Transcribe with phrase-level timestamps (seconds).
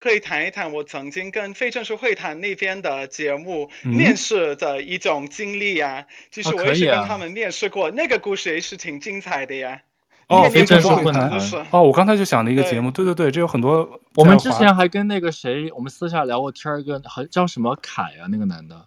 [0.00, 6.06] 可以谈一谈我曾经跟非正式会谈那边的节目面试的一种经历呀。
[6.30, 9.82] 其实我也是跟他们面试过，那个故事也是挺精彩的呀。
[10.28, 11.30] 哦，非正式会谈。
[11.70, 14.00] 哦，我刚才就想了一个节目，对对对，这有很多。
[14.14, 18.86] 我们之前还跟那个谁，我们私下聊过天儿，一个很叫什么凯啊，那个男的，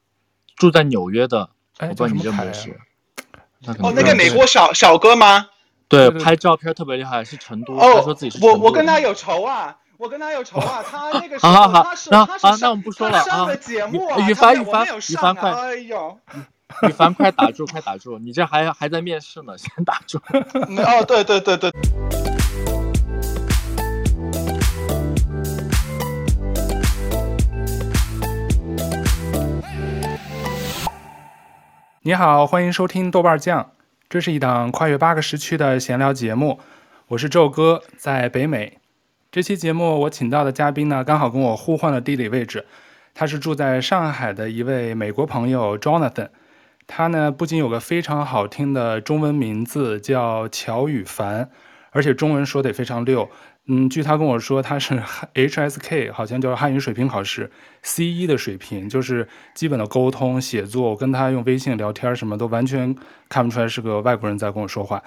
[0.55, 1.50] 住在纽约的，
[1.80, 2.71] 我不知道你认不认识。
[3.80, 5.50] 哦，那个美国小小哥吗？
[5.88, 7.75] 对，拍照片特别厉害，是成都。
[7.75, 8.43] 哦，他说自己是。
[8.43, 9.77] 我我跟他有仇啊。
[10.04, 10.83] 我跟他有仇啊！
[10.85, 16.20] 他那个时候他是他是上的节目啊，羽凡羽凡羽凡快，哎呦，
[16.81, 18.20] 羽凡快打住快打住！
[18.20, 20.17] 你这还还在面试呢，先打住。
[20.17, 21.71] 哦，对对对对。
[32.02, 33.72] 你好，欢迎收听豆瓣酱，
[34.09, 36.59] 这是一档跨越八个时区的闲聊节目，
[37.08, 38.83] 我是宙哥，在北美。
[39.34, 42.64] 这期节目我请到的嘉宾呢，刚好跟我互换了地理位置。
[43.16, 46.30] 他是住在上海的一位美国朋友 Jonathan，
[46.86, 51.50] 他呢不仅有个非常好听的中文名字叫乔羽凡，
[51.90, 53.28] 而且中文说得非常溜。
[53.66, 55.02] 嗯，据他跟我说，他是
[55.34, 57.50] HSK，好像就是汉语水平考试
[57.81, 62.95] C 一的水平，就是基本的沟通写作，我跟他用微信聊天什么都完全
[63.30, 65.02] 看不出来是个外国人在跟我说话。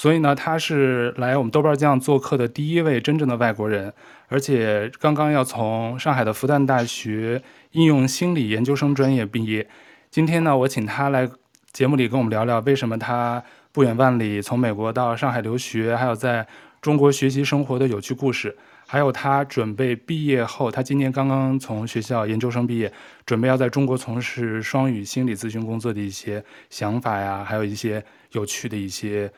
[0.00, 3.92] 所以呢，他是来我们豆瓣酱做客的第一位真正的外国人，
[4.28, 9.68] 而且刚刚要从上海的复旦大学应用心理研究生专业毕业。
[10.10, 11.28] 今天呢，我请他来
[11.70, 16.46] 节目里跟我们聊聊为什么他不远万里从美国到上海留学，还有在
[16.80, 18.56] 中国学习生活的有趣故事，
[18.86, 22.90] 还有他准备毕业后，他今年刚刚从学校研究生毕业，
[23.26, 29.30] 准备要在中国从事双语心理咨询工作的一些想法呀，还有一些有趣的一些。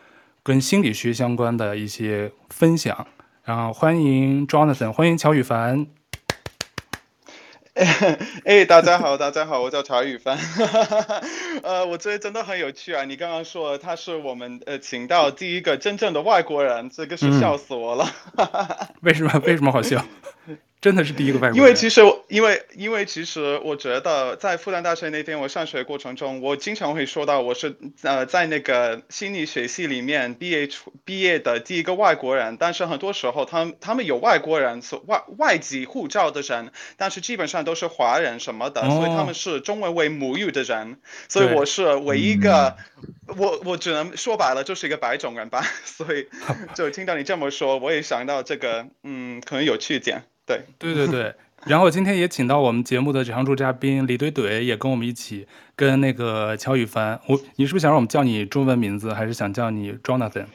[0.45, 3.07] 跟心理学相关的一些分享，
[3.45, 5.87] 然后欢迎 Jonathan，欢迎乔羽凡。
[8.45, 10.37] 哎，大家好，大家好，我叫乔宇凡。
[11.63, 13.05] 呃，我觉得真的很有趣啊！
[13.05, 18.11] 你刚刚说他是我们呃请到第一个真正的外国人，这个是笑死我了。
[18.37, 18.49] 嗯、
[19.03, 19.41] 为什么？
[19.47, 20.05] 为什么好笑？
[20.83, 21.57] 真的是第一个外国人。
[21.57, 32.57] 因为其实，因为因为其实，我觉得在复旦大学那边，我上学过程中，我经常会说到，我是呃在那个心理学系里面毕业出毕业的第一个外国人。
[32.59, 40.99] 但是很多时候，他们他们有外国人，所外外籍护照的人，但是基本上都是华人什么的，哦、所以他们是中文为母语的人。
[41.29, 42.77] 所以我是唯一一个，
[43.29, 45.65] 嗯、我我只能说白了，就是一个白种人吧。
[45.85, 46.27] 所以
[46.75, 50.25] 就听到你这么说，我也想到这个，嗯，可能有趣一点。
[50.79, 51.35] 对对对对，
[51.67, 55.47] 然后今天也请到我们节目的常驻嘉宾李怼怼，也跟我们一起
[55.77, 57.21] 跟那个乔羽凡。
[57.29, 60.47] 我，你是不是想让我们叫你中文名字，还是想叫你 Jonathan？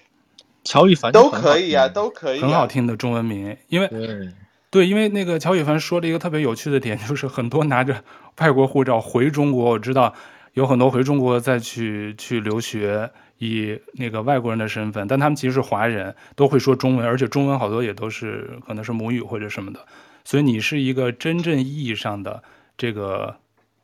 [0.64, 3.56] 乔羽凡都可以啊，都可以、啊，很好听的中文名。
[3.70, 4.30] 因为对，
[4.70, 8.04] 对，因为那个乔羽凡说了一个特别有趣的点，就是很多拿着
[8.40, 10.14] 外国护照回中国，我知道
[10.54, 13.10] 有很多回中国再去去留学。
[13.40, 19.80] 以那个外国人的身份，但他们其实是华人，都会说中文，而且中文好多也都是可能是母语或者什么的。
[20.24, 22.44] 所以你是一个真正意义上的
[22.78, 23.38] 这个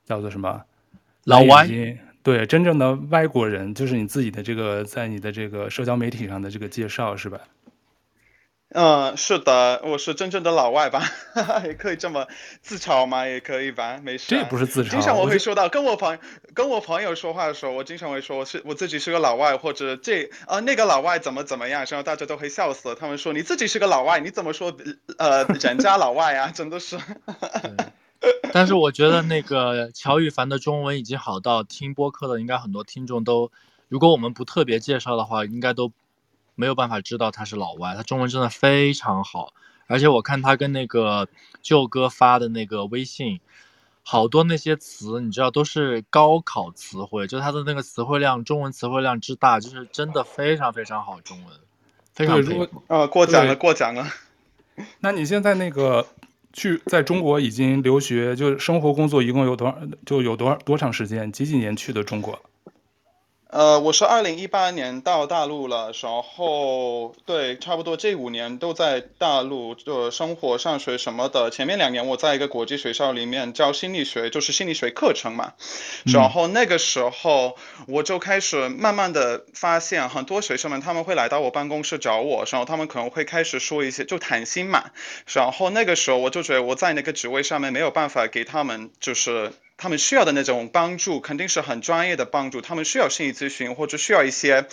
[0.06, 0.62] 叫做什么
[1.26, 1.68] 老外？
[2.22, 7.40] 对，真正的外国人，就是你自己的这个在你的这个社交媒体上的这个介绍是吧？
[8.76, 11.04] 嗯，是的，我是真正的老外吧，
[11.64, 12.28] 也可以这么
[12.62, 13.28] 自嘲吗？
[13.28, 14.36] 也可以吧，没事。
[14.36, 14.90] 这不是自嘲。
[14.90, 16.18] 经常我会说到，跟我朋
[16.56, 22.96] 跟我朋友说话的时候，我经常会说我是我自己是个老外，或者这啊那个老外怎么怎么样，然后大家都会笑死。
[22.96, 24.76] 他们说你自己是个老外，你怎么说
[25.20, 26.48] 呃人家老外啊？
[26.50, 26.98] 真的是。
[28.52, 33.52] 但是我觉得那个乔羽凡的中文已经好到听播客的应该很多听众都，
[33.88, 35.92] 如果我们不特别介绍的话，应该都。
[36.56, 39.54] 没有办法知道他是老外，他中文真的非常好，
[39.88, 41.28] 而且我看他跟那个
[41.62, 43.40] 舅哥发的那个微信，
[44.04, 51.56] 好多那些词你知道都是高考词汇，就他的那个词汇量，中文词汇量之大，就是真的非常非常好，中文
[52.14, 52.84] 非常佩服。
[52.88, 54.08] 呃，过奖了，过奖了。
[55.02, 56.06] 那你现在那个
[56.52, 59.78] 去在中国已经留学，就是生活工作一共有多少？
[60.06, 61.32] 就有多少多长时间？
[61.32, 62.40] 几几年去的中国？
[63.54, 71.52] 呃，我是二零一八年到大陆了，然后对，差不多这五年都在大陆就生活、上学什么的。
[71.52, 75.54] 前面两年我在一个国际学校里面教心理学，就是心理学课程嘛。
[76.04, 77.56] 然后那个时候
[77.88, 84.86] 我就开始慢慢的发现，很多学生们他们会来到我办公室找我，然后他们可能会开始说一些就谈心嘛。
[85.32, 89.54] 然后那个时候我就觉得我在那个职位上面没有办法给他们就是。
[89.78, 92.62] 他们需要的那种帮助，肯定是很专业的帮助。
[92.62, 94.68] 他们需要心理咨询，或者需要一些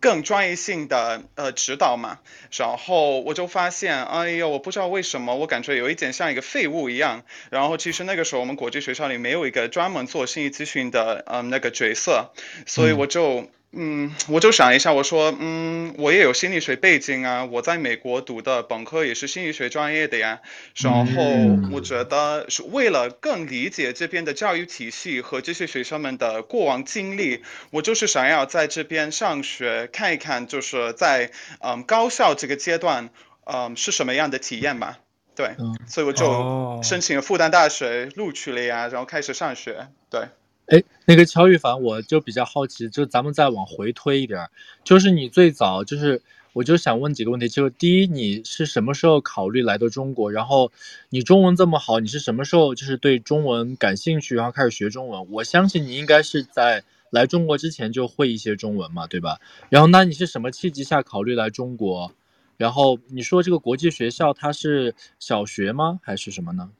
[0.00, 2.18] 更专业性的呃指导嘛。
[2.56, 7.22] 然后我就发现，哎呦，我不知道为什么，我感觉有一点像一个废物一样。
[7.50, 12.32] 然后其实那个时候我们国际学校里没有一个专门做心理咨询的嗯、呃、那个角色，
[12.66, 13.48] 所以我就。
[13.72, 20.40] 嗯嗯，我就想一下，我说，嗯，我也有心理学背景啊，我在美国读的本科也是心理学专业的呀。
[20.76, 21.22] 然后
[21.70, 31.30] 我觉得是为了更理解这边的教育体系和这些学生们的过往经历，我就是想要在这边上学看一看，就是在
[31.60, 33.10] 嗯高校这个阶段，
[33.44, 34.98] 嗯是什么样的体验吧。
[35.34, 35.54] 对，
[35.86, 39.88] 所以我就申请了复旦大学，录取了呀，然后开始上学。
[40.08, 40.28] 对。
[40.66, 44.48] 哎，那个乔羽凡，我就比较好奇，就咱们再往回推一点，
[44.82, 46.20] 就是你最早就是，
[46.54, 50.32] 我就想问几个问题，就是第一，你是什么时候考虑来到中国？
[50.32, 50.72] 然后
[51.10, 55.30] 你中文这么好，你是什么时候就是对中文感兴趣，然后开始学中文？
[55.30, 59.38] 我相信你应该是在来中国之前就会一些中文嘛，对吧？
[59.70, 62.12] 然后那你是什么契机下考虑来中国？
[62.56, 66.00] 然后你说这个国际学校它是小学吗？
[66.02, 66.70] 还是什么呢？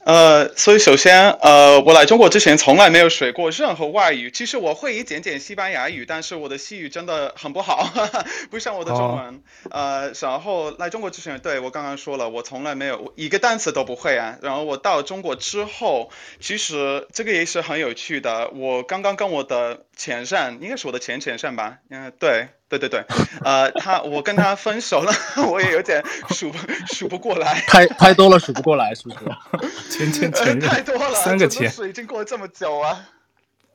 [0.00, 4.30] 呃，所以首先，呃，我来中国之前从来没有学过任何外语。
[4.30, 9.26] 其实我会一点点西班牙语，但是我的西语真的很不好，呵 呵不像我的中文。
[9.26, 9.72] Oh.
[9.72, 14.36] 呃，然后来中国之前，对，我刚刚说了，我从来没有一个单词都不会啊。
[14.42, 18.50] 然后我到中国之后，其实这个也是很有趣的。
[18.50, 21.78] 我刚刚跟我的前任，应该是我的前前任吧？
[21.88, 22.48] 嗯，对。
[22.66, 23.04] 对对对，
[23.44, 25.12] 呃，他我跟他分手了，
[25.48, 26.58] 我也有点数不
[26.92, 29.18] 数不过来，太太多了数不过来，是不是？
[29.90, 33.08] 前前前任，太多了，三个钱，已经过了这么久啊。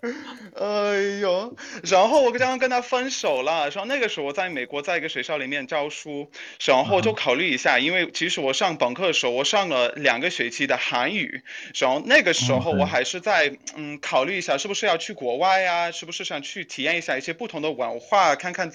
[0.55, 6.31] 哎呦，然后我刚刚跟他分手了，然后那个时候我在美国，在一个学校里面教书，
[6.63, 11.43] 然后就考虑一下，因为其实我上本科的时候，我上了两个学期的韩语，
[11.77, 15.91] 然后那个时候我还是在嗯考虑一下，是不是要去国外呀？
[15.91, 18.71] 是不是想去体验一下一些不同的文化，看看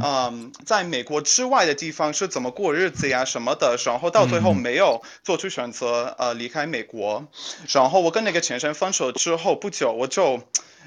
[0.00, 7.26] 嗯在美国之外的地方是怎么过日子呀什么的，然后到最后没有做出选择，呃离开美国，
[7.72, 10.40] 然后我跟那个前生分手之后不久我就。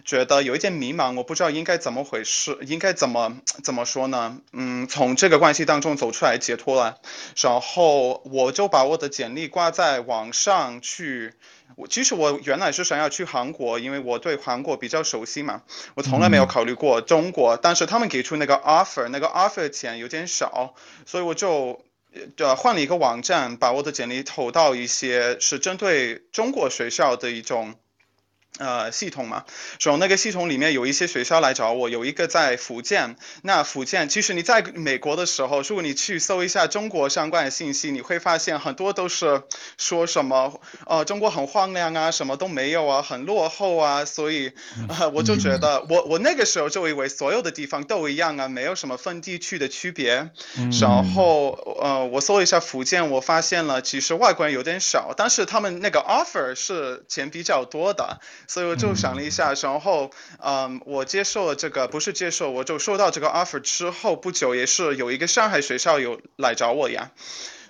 [0.04, 4.40] 觉得有一点迷茫，我不知道应该怎么回事，应该怎么怎么说呢？
[4.54, 6.98] 嗯，从这个关系当中走出来解脱了，
[7.42, 11.34] 然后我就把我的简历挂在网上去。
[11.78, 15.64] 我其实我原来是想要去韩国，因为我对韩国比较熟悉嘛。
[15.96, 20.76] 我从来没有考虑过中国，但是他们给出那个 offer，那个 offer 钱有点少，
[21.06, 21.86] 所以我就
[22.38, 27.76] 呃换了一个网站，把我的简历投到一些是针对中国学校的一种。
[28.60, 29.46] 呃，系统嘛，
[29.80, 33.16] 从那个系统里面有一些学校来找我，有一个在福建。
[33.44, 39.44] 那福建其实你在美国的时候，如果你去搜一下中国相关的信息，你会发现很多都是
[39.78, 44.04] 说什么呃中国很荒凉啊，什么都没有啊，很落后啊。
[44.04, 44.52] 所以
[44.90, 50.30] 呃我就觉得我我那个时候就以为所有的地方都一样啊，没有什么分地区的区别。
[50.80, 51.52] 然后
[51.82, 58.20] 呃我搜一下福建，我发现了其实外国人有点少，但是他们那个 offer 是钱比较多的。
[58.48, 60.12] 所以我就想了一下，然后，
[60.44, 67.12] 嗯，我接受了这个，不是接受，我就收到这个 offer 之后不久，也是有一个上海学校有来找我呀。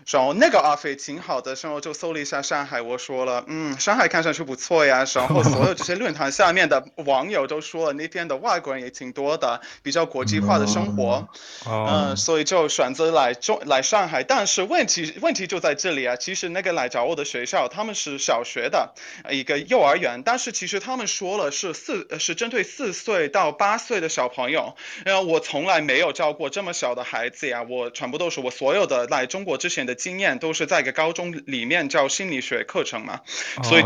[0.09, 5.05] 然后那个 offer 挺好的，然后就搜了一下上海，我说了，嗯，上海看上去不错呀。
[5.13, 11.27] 然后所有这些论坛下面的网友都说了，那边的外国人也挺多的，比较国际化的生活，
[11.67, 14.23] 嗯，所以就选择来中来上海。
[14.23, 18.93] 但是问题问题就在这里啊，其实那个来找我的学校，他们是小学的
[19.29, 24.75] 一个幼儿园，但是其实他们说了是四是针对四岁到八岁的小朋友，
[25.05, 29.90] 然后我从来没有教过这么小的孩子呀，我全部都是我所有的来中国之前的。
[29.95, 33.21] 经验都是在一个高中里面教心理学课程嘛，
[33.63, 33.83] 所以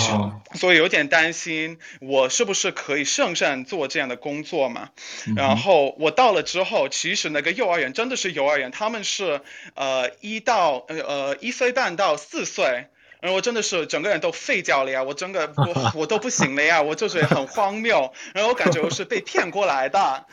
[0.56, 4.90] 所以有点担心我是不是可以胜任做这样的工作嘛。
[5.36, 9.42] 然后我到了之后，其实那个幼儿园真的是幼儿园，他们是
[9.76, 12.88] 呃一到呃呃一岁半到四岁。
[13.26, 18.14] 然后我真的是整个人都废掉了呀，我整个 我我都不行了呀，我就觉得很荒谬。
[18.36, 20.24] 然后我感觉我是被骗过来的。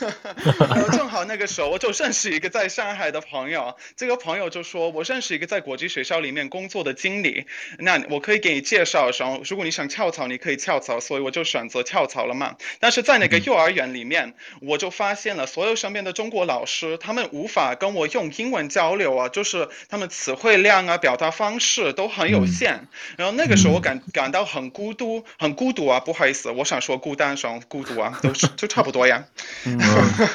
[0.68, 7.46] 然后正好那个时候我就认识一个在上海的朋友，这个朋友就说我认识一个在国际学校里面工作的经理，
[7.78, 9.10] 那我可以给你介绍。
[9.18, 11.00] 然后如果你想跳槽，你可以跳槽。
[11.00, 12.56] 所以我就选择跳槽了嘛。
[12.80, 22.25] 但是在那个幼儿园里面，我就发现了所有身边的中国老师，他们无法跟我用英文交流啊，就是他们词汇量啊、表达方式都很。
[22.26, 22.80] 很有限，
[23.16, 26.00] 然后那个时候我感感到很孤独，很孤独啊！
[26.00, 29.24] 不好意思，我想说孤单，想孤独啊，都是就差不多呀。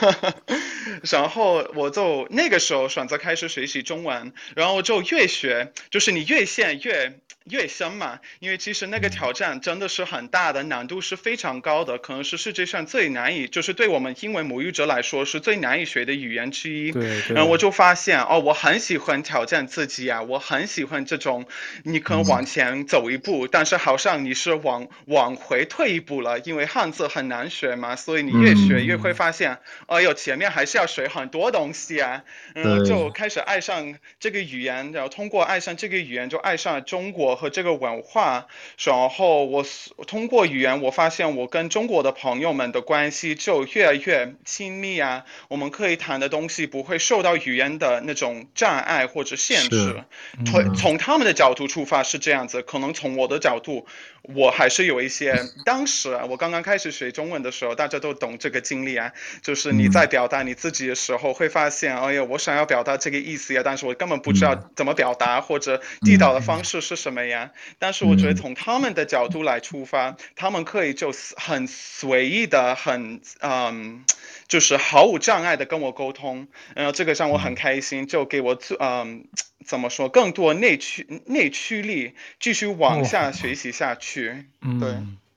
[1.04, 7.20] 然后我就那个时候选择开始学习中文，然后就越学，就是你越陷越
[7.50, 16.92] 越深嘛，因为其实那个挑战真的是很大的，难度是非常高的，可能是世界上最难以，就是对我们英文母语者来说是最难以学的语言之一。
[16.92, 17.36] 对，对。
[17.36, 21.48] 然后我就发现哦，我很喜欢挑战自己啊，我很喜欢这种，
[21.84, 29.54] 你可能往前走一步，嗯、但是好像你是往往回退一步了，因为汉字很难学嘛，所以你越学越会发现，
[29.88, 37.31] 哎、嗯、呦，前面还是要学很多东西啊，嗯，就开始爱上这个语言，然后通过爱上这个语言就爱上了中国。
[37.36, 38.48] 和这个文化，
[38.78, 39.66] 然后我
[40.08, 45.26] 通过语言，我发现我跟中国的朋友们的关系就越来越亲密啊。
[45.48, 50.04] 我们可以谈的东西不会受到语言的那种障碍或者限制。
[50.46, 53.86] 从、嗯、从他们的角度出发是这样子，可能从我的角度，
[54.24, 55.34] 我还是有一些。
[55.66, 59.12] 当时啊，我刚刚开始学中文的时候，大家都懂这个经历啊，
[59.42, 67.22] 就是你在表达你自己的时候，会发现，哎呀，我想要表达这个意思呀，但是我根本不知道怎么表达，或者地道的方式是什么。
[67.22, 74.04] 呀，但是我觉得从他们的角度来出发，他们可以就很随意的、很嗯，
[74.52, 79.24] 就是毫无障碍的跟我沟通，然后这个让我很开心，就给我做嗯，
[79.66, 84.44] 怎么说，更多内驱内驱力，继续往下学习下去。
[84.60, 84.90] 嗯，对，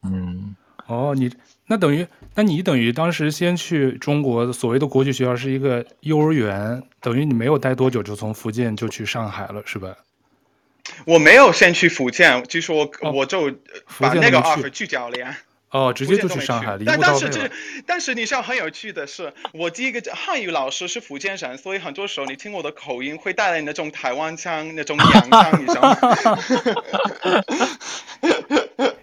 [0.02, 0.56] 嗯，
[0.88, 1.30] 哦，你
[1.68, 2.04] 那等于，
[2.34, 9.96] 那你等于当时先去中国所谓的国际学校是一个幼儿园，等于你没有待多久就从福建就去上海了，是吧？
[11.06, 13.48] 我没有先去福建，就说我就
[14.00, 15.38] 把那个 offer 拒掉了呀。
[15.74, 16.82] 哦，直接就去上海了。
[16.86, 17.50] 但但是这，
[17.84, 25.98] 但是你知道很有趣的是，我第一个汉语老师是福建人，所以很多时候你听我的口音会带来那种台湾腔、那种洋腔，你知道吗？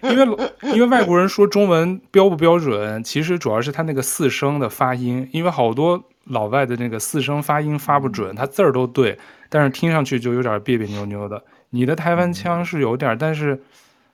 [0.00, 0.26] 因为
[0.74, 9.18] 因为外国人说中文标不标准，其实主要是他那个四声的发音，因为好多老外的那个四声发音发不准，他字儿都对，
[9.50, 11.44] 但是听上去就有点别别扭扭的。
[11.68, 13.62] 你的台湾腔是有点，但是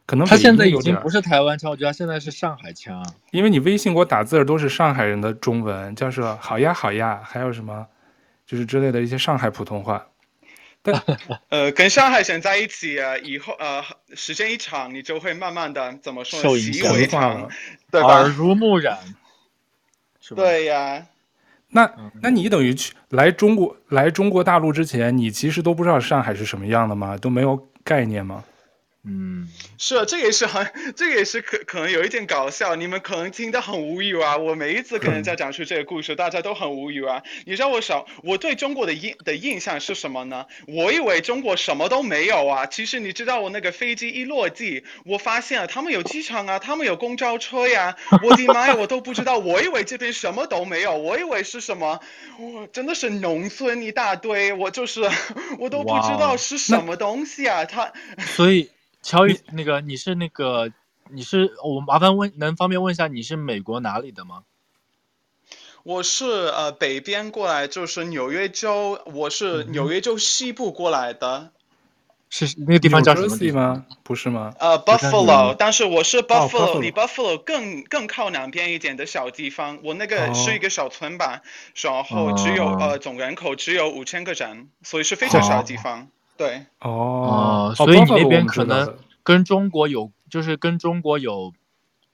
[0.09, 3.05] 可能他现在已经不是台湾腔，我觉得现在是上海腔。
[3.31, 7.87] 因为你微信给我打字都是上海人的中文，叫是好呀好呀，还有什么
[8.47, 10.07] 就是之类的一些上海普通话。
[10.81, 10.99] 但
[11.50, 13.85] 呃，跟上海人在一起啊，以后呃
[14.15, 16.59] 时间一长，你就会慢慢的怎么说呢？
[16.59, 17.47] 习以为常，
[17.91, 18.09] 对吧？
[18.15, 18.97] 耳濡目染，
[20.23, 20.43] 是吧？
[20.43, 21.07] 对呀。
[21.69, 27.19] 那，那你等于去来中国来中国大陆之前，你其实都不知道上海是什么样的吗？
[27.19, 28.43] 都没有概念吗？
[29.11, 29.49] 嗯，
[29.79, 34.37] 是啊，这个也是很，这个也是可可能有一点搞笑，你们可能听得很无语啊。
[34.37, 37.23] 我每一次跟人家讲述这个故事，大家都很无语啊。
[37.47, 40.45] 你知道我想我对中国的印的印象是什么呢？
[40.67, 42.67] 我以为中国什么都没有啊。
[42.67, 47.97] 其实你知道我那个飞机一落地，我发现了他们有机场啊，他们有公交车呀。
[48.23, 49.38] 我的妈呀，我都不知道。
[49.38, 51.99] 我以为这边什么都没有，我以为是什么，
[52.38, 55.09] 我真的是农村一大堆，我就是
[55.59, 57.65] 我都不知道是什么东西啊。
[57.65, 58.69] 他所以。
[59.02, 60.73] 乔宇，那个你是那个
[61.11, 64.43] 你是我麻烦问，能方便问一下你是美国哪里的吗？
[65.85, 71.52] 我是呃北边过来，就是纽约州，我是纽约州西部过来的。
[72.31, 73.87] 是那个地方叫什么地方吗？
[74.02, 74.52] 不是吗？
[74.59, 79.78] 呃，Buffalo，但是我是 Buffalo，离 Buffalo 更更靠南边一点的小地方。
[79.83, 81.40] 我那个是一个小村吧，
[81.75, 86.11] 然后只有呃总人口只有五千个人，所以是非常小的地方。
[86.38, 91.52] 对哦，所以你那边可能跟中国有，就是跟中国有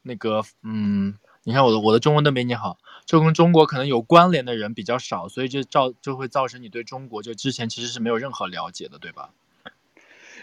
[0.01, 1.15] 那个，嗯，
[1.45, 9.29] 你看我的我的中文都没你好，就跟中国可能有关联的人比较少，所以就造就会造成你对中国就之前其实是没有任何了解的，对吧？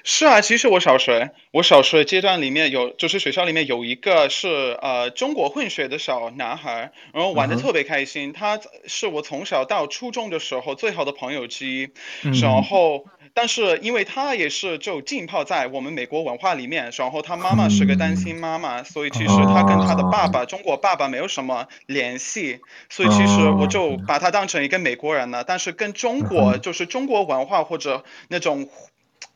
[0.04, 11.90] 是啊，其实我小学我小学阶段里面有，就是学校里面有一个是呃中国混血的小男孩，然后玩的特别开心，嗯、他是我从小到初中的时候最好的朋友之一，
[12.24, 13.06] 嗯、然后。
[13.34, 22.60] 但是因为他也是就浸泡在我们美国文化里面，然后他妈妈是个单亲妈妈，所以其实他跟他的爸爸中国爸爸没有什么联系，
[22.90, 25.44] 所以其实我就把他当成一个美国人了。
[25.44, 28.70] 但是跟中国就是中国文化或者那种。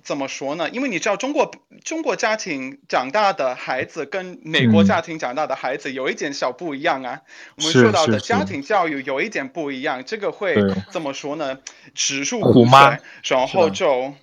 [0.06, 0.70] 怎么说呢？
[0.70, 1.52] 因为你知道，中国
[1.84, 7.22] 中国家庭长大的孩子跟美国家庭长大的孩子有一点小不一样啊。
[7.26, 10.56] 嗯、我们说到的家庭教育有一点不一样，这个会
[10.92, 11.58] 怎么说呢？
[11.96, 14.14] 指数虎妈，然后就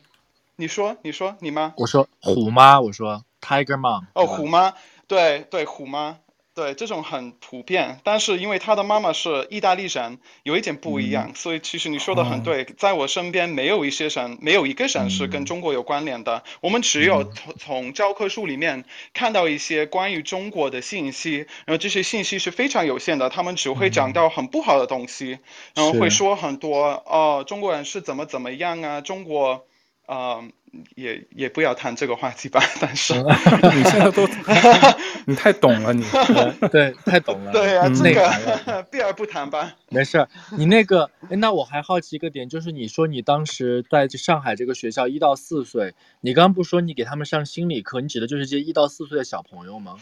[0.55, 1.75] 你说你说你妈？
[1.77, 4.05] 我说虎妈，我说 Tiger Mom。
[4.15, 4.75] 哦，虎妈，
[5.09, 6.19] 对对虎妈。
[6.55, 25.41] 对，这种很普遍，但是因为他的妈妈是意大利人，有一点不一样，嗯、所以其实你说的很对，在我身边没有一些人，没有一个人是跟中国有关联的，嗯、我们只有从从教科书里面看到一些关于中国的信息，然后这些信息是非常有限的，他们只会讲到很不好的东西，嗯、
[25.77, 29.65] 然后会说很多哦，中国人是怎么怎么样啊，中国。
[30.05, 30.45] 呃，
[30.95, 32.61] 也也不要谈这个话题吧。
[32.81, 34.27] 但是 你现在都，
[35.27, 36.05] 你太懂了你，
[36.71, 37.53] 对，太懂了。
[37.53, 39.75] 对啊，嗯、这个避而不谈吧。
[39.89, 40.27] 没事，
[40.57, 49.97] 你那个，那我还好奇一个点，就是你说你当时在上海这个学校一到四岁，你刚刚不说你给他们上心理课，你指的就是这一到四岁的小朋友吗？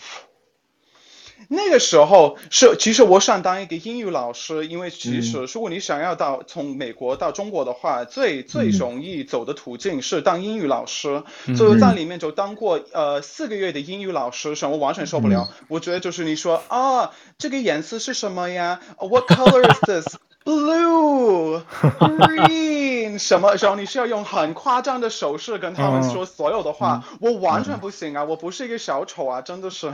[1.49, 11.23] 那个时候是，其实我想当一个英语老师，因为其实如果你想要到从美国到中国的话，最最容易走的途径是当英语老师。
[11.57, 15.49] 所以在里面就当过呃四个月的英语老师，什么完全受不了。
[15.69, 20.17] 我觉得就是你说啊，这个颜色是什么呀？What color is this?
[20.43, 21.63] Blue,
[21.99, 27.05] green， 什么时候你需要用很夸张的手势跟他们说所有的话？
[27.13, 28.23] 嗯、我完全不行啊！
[28.23, 29.93] 嗯、我不是一个小丑啊，真的是。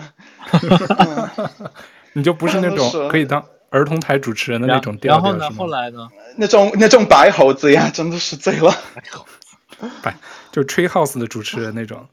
[2.15, 5.51] 你就不是那种可以当儿童台主持人的那种调调，然后呢？
[5.59, 6.09] 后来呢？
[6.37, 8.71] 那种那种白猴子呀，真的是醉了。
[8.95, 10.17] 白猴子，白
[10.53, 12.07] 就吹 house 的主持人那种。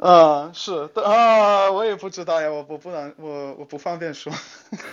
[0.00, 4.32] 啊，是的啊，我也不知道呀，我我不能，我我不方便说。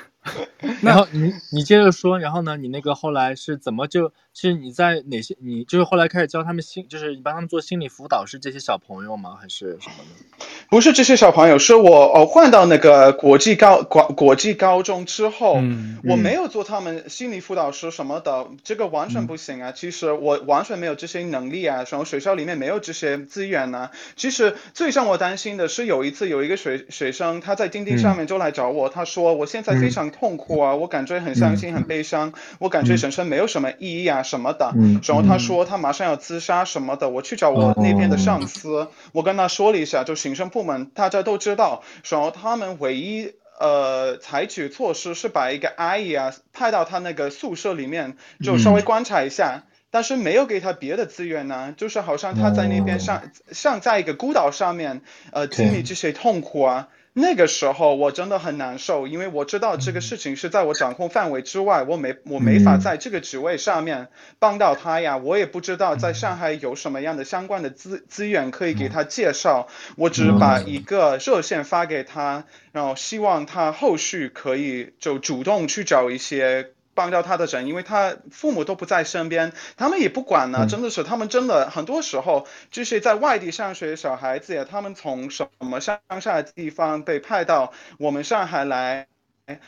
[0.83, 2.57] 然后你你接着说，然后呢？
[2.57, 4.11] 你那个后来是怎么就？
[4.33, 5.35] 是你在哪些？
[5.39, 9.37] 你就是后来开始教他们心，就是你帮他们做心理辅导，是这些小朋友吗？
[9.39, 10.46] 还是什么呢？
[10.69, 15.61] 不是这些小朋友，是我哦换到那个国际高国国际高中之后，
[16.03, 19.69] 我没有做他们心理辅导师什么的，这个完全不行啊！
[19.69, 23.91] 嗯、其实我完全没有这些能力啊，然后学校里面没有这些资源呢、啊。
[24.15, 34.21] 其实最让我担心的是，有一次有一个学学生他在钉钉上面就来找我，嗯、他说我现在非常痛苦啊，嗯、我感觉很伤心、嗯、很悲伤，我感觉人生没有什么意义啊。
[34.21, 40.15] 什么的，嗯、然后他说他马上要自杀什么的，我去找我那边的上司，哦、我跟他说了一下，就
[40.57, 56.87] 部门大家都知道，然后他们唯一呃采取措施是把一个阿姨啊派到他那个宿舍里面，就稍微观察一下，但是没有给他别的资源呢，就是好像他在那边像、像在一个孤岛上面，呃经历这些痛苦啊。
[57.19, 65.17] 那个时候我真的很难受，因为我知道这个事情是在我掌控范围之外，我没我没法在这个职位上面帮到他呀。
[65.17, 76.76] 我也不知道在上海有什么样的相关的资资源可以给他介绍，我只把一个热线发给他，然后希望他后续可以就主动去找一些。
[76.97, 89.05] 帮到他的人，因为他父母都不在身边，他们也不管呢，真的是，他们真的很多时候就是在外地上学的小孩子呀，他们从什么乡下的地方被派到我们上海来，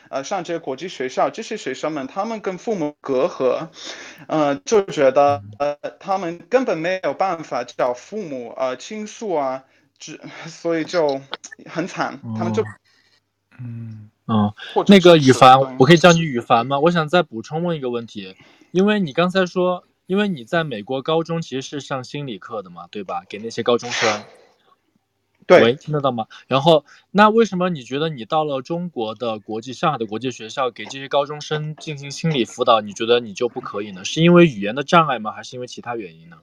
[0.08, 3.68] 呃，上这些国际学校，这些学生们他们跟父母隔阂，
[4.26, 9.62] 呃，就觉得呃他们根本没有办法找父母呃倾诉啊，
[10.00, 11.20] 只所以就
[11.66, 12.64] 很惨，他们就
[13.56, 14.10] 嗯。
[14.32, 14.54] 嗯，
[14.86, 16.78] 那个羽凡，我可以叫你羽凡吗？
[16.78, 18.36] 我想再补充问一个问题，
[18.70, 23.24] 因为你刚才说，因为你在美国高中其实是上心理课的嘛，对吧？
[23.28, 24.22] 给那些高中生。
[25.48, 25.60] 对。
[25.64, 26.28] 喂，听得到吗？
[26.46, 34.04] 然后，那为什么你觉得你到了中国的国际上海的国际学校给这些高中生进行心理辅导，你觉得你就不可以呢？
[34.04, 35.32] 是因为语言的障碍吗？
[35.32, 36.36] 还是因为其他原因呢？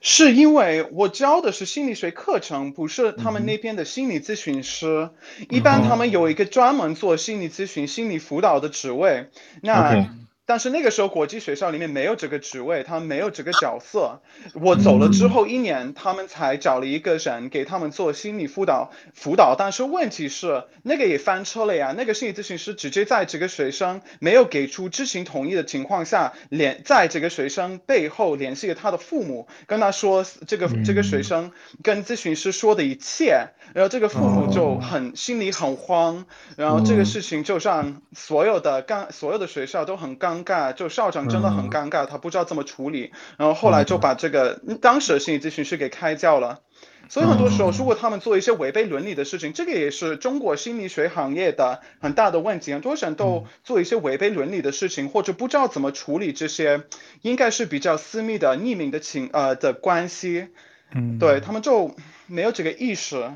[0.00, 5.10] 是因为我教的是心理学课程，不是他们那边的心理咨询师。
[5.38, 9.28] 嗯、一般他们有一个专门做心理咨询、心理辅导的职位。
[9.62, 10.06] 那。
[10.50, 14.20] 但是那个时候国际学校里面没有这个职位，他们没有这个角色。
[14.54, 19.54] 我走了之后一年，他们才找了一个人给他们做心理辅导辅导。
[19.56, 21.94] 但是问题是，那个也翻车了呀。
[21.96, 31.52] 那个心理咨询师直接在这个学生没有给出知情同意的情况下，联在这个学生背后联系了他的父母，跟他说这个这个学生
[31.84, 36.24] 跟咨询师说的一切，然后这个父母就很心里很慌，
[36.56, 40.10] 然后这个事情就让所有的刚所有的学校都很。
[40.20, 46.60] 尴尬，就校长真的很尴尬，他不知道怎么处理，然后后来就把这个当时的心理咨询师给开掉了。
[47.08, 52.72] 所以很多时候，如果他们做一些违背伦理的事情，这个也是中国心理学行业的很大的问题。
[52.74, 56.82] 很多人都做一些违背伦理的事情，或者不知道怎么处理这些，
[57.22, 60.48] 应该是比较私密的匿名的情呃的关系。
[60.92, 61.94] 嗯，对，他们就
[62.26, 63.30] 没有这个意识。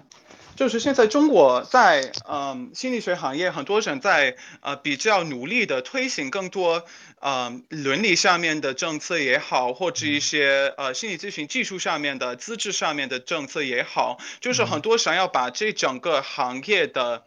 [0.57, 6.85] 就是现在中国在嗯心理学行业，很多人在呃比较努力的推行更多
[7.21, 17.25] 呃伦理上面的政策也好，或者一些呃心理咨询技术上面的资质上面的政策也好，就是很多想要把这整个行业的。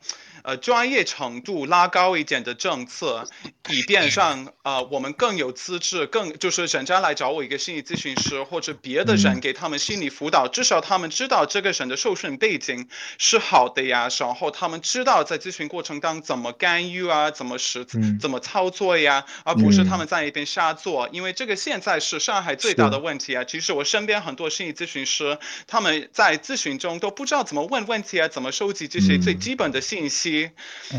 [0.47, 3.27] 呃专业程度拉高一点的政策，
[3.69, 17.86] 以便让呃我们更有资质，更就是人家来找我一个心理咨询师或者别的人给他们心理辅导，至少他们知道这个人的受训背景是好的呀，然后他们知道在咨询过程当中怎么干预啊，怎么实
[18.17, 23.43] 怎么操作呀，而不是他们在一边瞎做，因为这个现在是上海最大的问题啊。
[23.43, 30.37] 其实我身边很多心理咨询师，他们在咨询中都不知道怎么问问题啊，怎么收集这些最基本的信息，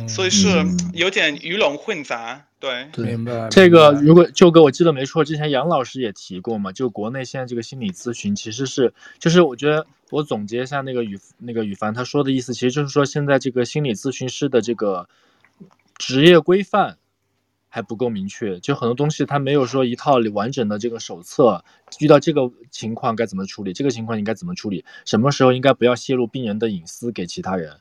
[0.09, 0.46] 所以是
[0.92, 2.44] 有点鱼龙混杂。
[2.61, 3.48] 对，明白。
[3.51, 15.09] 这个如果舅哥我记得没错，之前杨老师也提过嘛，就国内现在这个心理咨询其实是，就是我觉得我总结一下那个宇那个宇凡他说的意思，其实就是说现在这个心理咨询师的这个
[15.98, 16.98] 职业规范
[17.68, 21.64] 还不够明确，就很多东西他没有说一套完整的这个手册，
[22.01, 27.77] 遇到这个情况该怎么处理，这个情况应该怎么处理，什么时候应该不要泄露病人的隐私给其他人，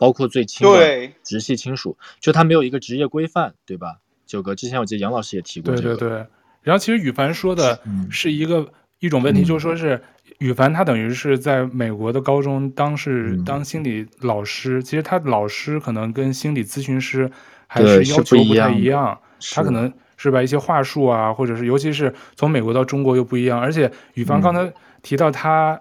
[0.00, 3.98] 包括最亲的直系亲属，就他没有一个职业规范，对吧？
[4.24, 5.94] 九哥，之前我记得杨老师也提过这个。
[5.94, 6.26] 对对对，
[6.62, 8.68] 然后其实羽凡说的是一个、嗯、
[9.00, 10.00] 一种问题，就是说是
[10.38, 17.30] 羽凡他等于是在美国的高中当是当心理老师，嗯、其实他老师可能跟心理咨询师
[17.66, 19.20] 还是要求不太一样，
[19.52, 25.80] 他可能是吧一些话术啊，或者是尤其是从美国到中国又不一样，而且羽凡刚才提到他，嗯、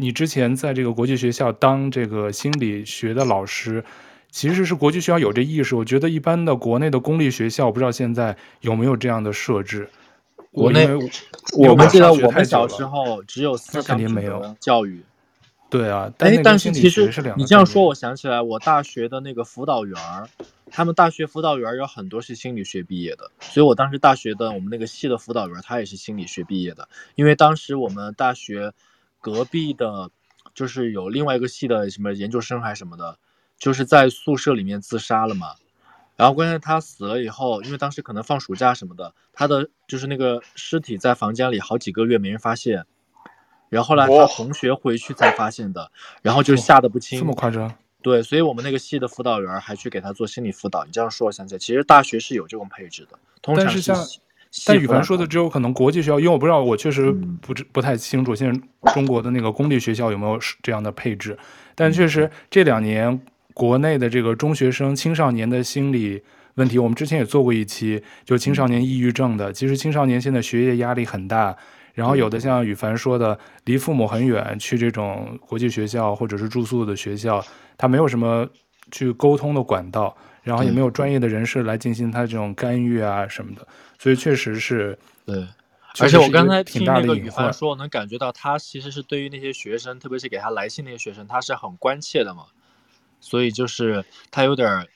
[0.00, 3.84] 你之前在这个国际学校当这个心理学的老师。
[4.32, 9.90] 其实是国际学校有这意识，我觉得一般的国内的公立学校，我不知道现在有没有这样的设置。
[10.52, 10.86] 国内
[11.58, 15.02] 我们记得我们小时候只有思想没有教育。
[15.68, 20.28] 对啊，哎，但是其实你这样说，我想起来，我大学的那个辅导员儿，
[20.70, 28.72] 他们大学辅导员有很多是心理学毕业的，所以我当时大学的我们那个系的辅导员他也是心理学毕业的，因为当时我们大学
[29.20, 30.10] 隔壁的，
[30.54, 33.18] 就是有另外一个系的什么研究生还是什么的。
[33.58, 35.48] 就是在宿舍里面自杀了嘛，
[36.16, 42.86] 然后关键他死了以后，因为当时可能放暑假什么的，他的就是那个尸体在房间里好几个月没人发现，
[43.68, 47.18] 然后后来他同学回去才发现的，然后就吓得不轻。
[47.18, 47.70] 这么夸张？
[48.00, 50.86] 对，所以我们那个系的辅导员还去给他做心理辅导。
[50.86, 53.18] 你这样说，我想起来，其实大学是有这种配置的。
[53.42, 54.22] 通常是但是像
[54.66, 61.38] 但宇凡说的，只有可能国际学校，因为我不知道，我确实不不不太清楚现在中国的那个公立学校有没有这样的配置，
[61.74, 63.20] 但确实这两年。
[63.52, 66.22] 国内的这个中学生、青少年的心理
[66.54, 69.52] 问题，我们之前也做过一期，就青少年抑郁症的。
[69.52, 71.54] 其实青少年现在学业压力很大，
[71.92, 77.44] 然后有的像宇凡说的，离父母很远，去这种国际学校或者是住宿的学校，
[77.76, 78.48] 他没有什么
[78.92, 83.66] 去沟通的管道，然后也没有专业的人士来进行他这种干预啊什么的，
[83.98, 85.46] 所以确实是，对。
[85.98, 92.44] 而且我刚才听那个宇凡说，我能感觉到他其实是对于那些学生，特别是给他来信那些学生，他是很关切的嘛。
[93.18, 94.86] 所以就是他有点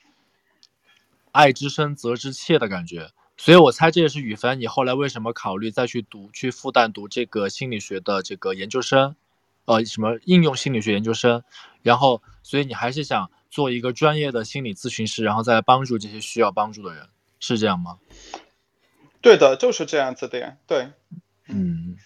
[1.32, 9.16] 爱之深责之切的感觉，所以我猜这也是宇凡你后来为什么考虑再去读去复旦读这个心理学的这个研究生，
[9.64, 11.42] 呃，什么应用心理学研究生，
[11.82, 17.06] 然后所以你还是想做一个专业的心理咨询师，然后再来帮助这些需要帮助的人，
[17.38, 17.98] 是这样吗？
[19.20, 20.88] 对的，就是这样子的呀，对，
[21.46, 21.96] 嗯。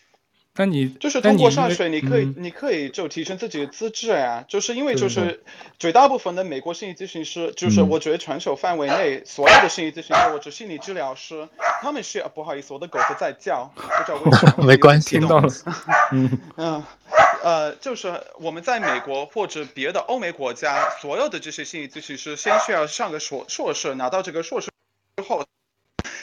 [0.61, 4.45] 那你就是通过上学，你可以，你，你可以就提升自己的资质呀。
[4.49, 5.45] 就是因为就是
[5.79, 11.49] 绝大部分的美国心理咨询师，就是我觉得全球范围内所有的心理咨询师或者心理治疗师，
[11.81, 14.65] 他们需要，不好意思，我的狗子在叫，不知道为什么。
[14.67, 15.49] 没关系，听到了。
[16.11, 16.83] 嗯 嗯，
[17.43, 24.71] 呃，就是我们在美国或者别的欧美国家，所有的这些心理咨询师，先需要上个硕硕士，拿到这个硕士
[25.17, 25.47] 之后，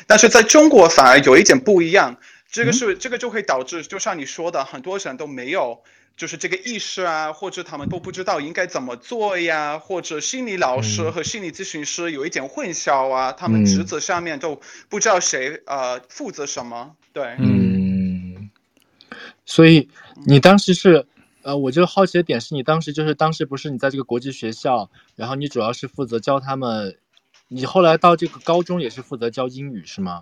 [0.08, 2.18] 但是在中国反而有一点不一样。
[2.52, 5.84] 这个是这个就会导致，就像你说的，很多人都没有
[6.16, 17.36] 就是这个意识啊，或者他们都不知道应该怎么做呀，或者心理老师和心理咨询师有一点混淆啊，他们职责上面都不知道谁呃负责什么，对。
[17.40, 18.50] 嗯。
[19.46, 19.90] 所以
[20.26, 21.06] 你当时是
[21.44, 26.98] 呃，我就好奇的点是你当时就是当时不是你在这个国际学校，然后你主要是负责教他们，
[27.50, 30.22] 你后来到这个高中也是负责教英语是吗？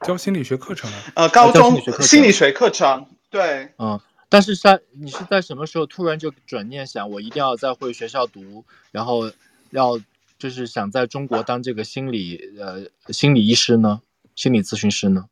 [0.00, 0.98] 教心理学课程啊？
[1.14, 9.30] 呃，高中心理学课程，对，嗯，但是在你是在什么时候突然就转念想，我一定要再回学校读，然后
[9.70, 9.98] 要
[10.38, 14.00] 就是想在中国当这个心理呃心理医师呢，
[14.34, 15.26] 心理咨询师呢？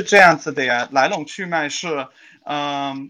[0.00, 2.08] 是这样子的呀，来龙去脉是，
[2.44, 3.08] 嗯、呃，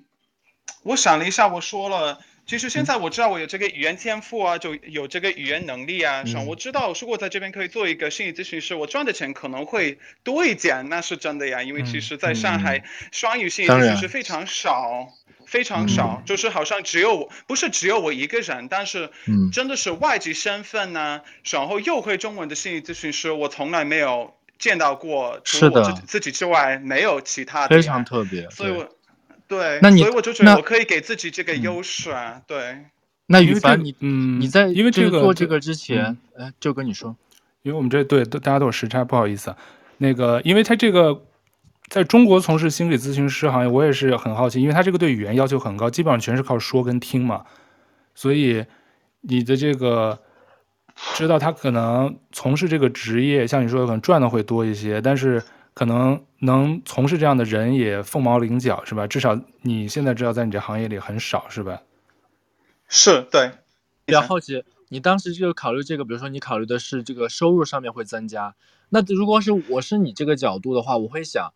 [0.82, 2.18] 我想了一下，我说了。
[2.46, 6.24] 其实现在我知道我有这个语言天赋啊，就有这个语言能力啊。
[6.24, 11.62] 是、嗯，我知道如果在这边可以做一个心理咨询师，我赚的钱可能会多一点，那是真的呀。
[11.62, 15.06] 因为其实在上海，双语心理咨询师非常少，
[15.46, 19.12] 非常少，嗯、就是好像只有我，不是只有我一个人，但是
[19.52, 28.86] 真的是外籍身份呢，嗯、然后又会中文的心理咨询师，我从来没有见到过，除了我自己自己之外，没有其他的，非常特别，所以我
[29.48, 32.78] 对，那你所以我就觉得我可以给自己这个优势啊，嗯、对。
[33.32, 37.16] 那于凡，你嗯，你在因为这个做这个之前，哎、嗯，就跟你说，
[37.62, 39.54] 因为我们这对都大家都有时差，不好意思，
[39.98, 41.22] 那个，因为他这个
[41.88, 47.44] 在中国从事心理咨询师行业，我也是很好奇，因为他这个对语言要求很高，基本上全是靠说跟听嘛，
[48.16, 48.66] 所以
[49.20, 50.20] 你的这个
[51.14, 59.06] 知道他可能从事这个职业，像你说的可能赚的会多一些，但是可能能从事这样的人也凤毛麟角，是吧？
[59.06, 61.82] 至少你现在知道，在你这行业里很少，是吧？
[62.88, 63.52] 是对，
[64.04, 68.54] 比较好奇，你当时就考虑这个，比如说你考虑的是这个收入上面会增加，
[68.88, 71.52] 那如果是我是你这个角度的话，我会想，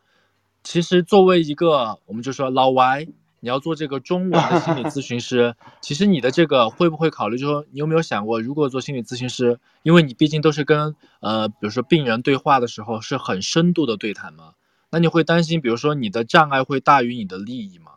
[0.62, 3.06] 其实作为一个我们就说老外，
[3.44, 14.54] 你要做这个中文的心理咨询师， 其实你的这个会不会考虑，就是说你有没有想过，如果做心理咨询师，因为你毕竟都是跟呃比如说病人对话的时候是很深度的对谈嘛，
[14.90, 17.93] 那你会担心，比如说你的障碍会大于你的利益吗？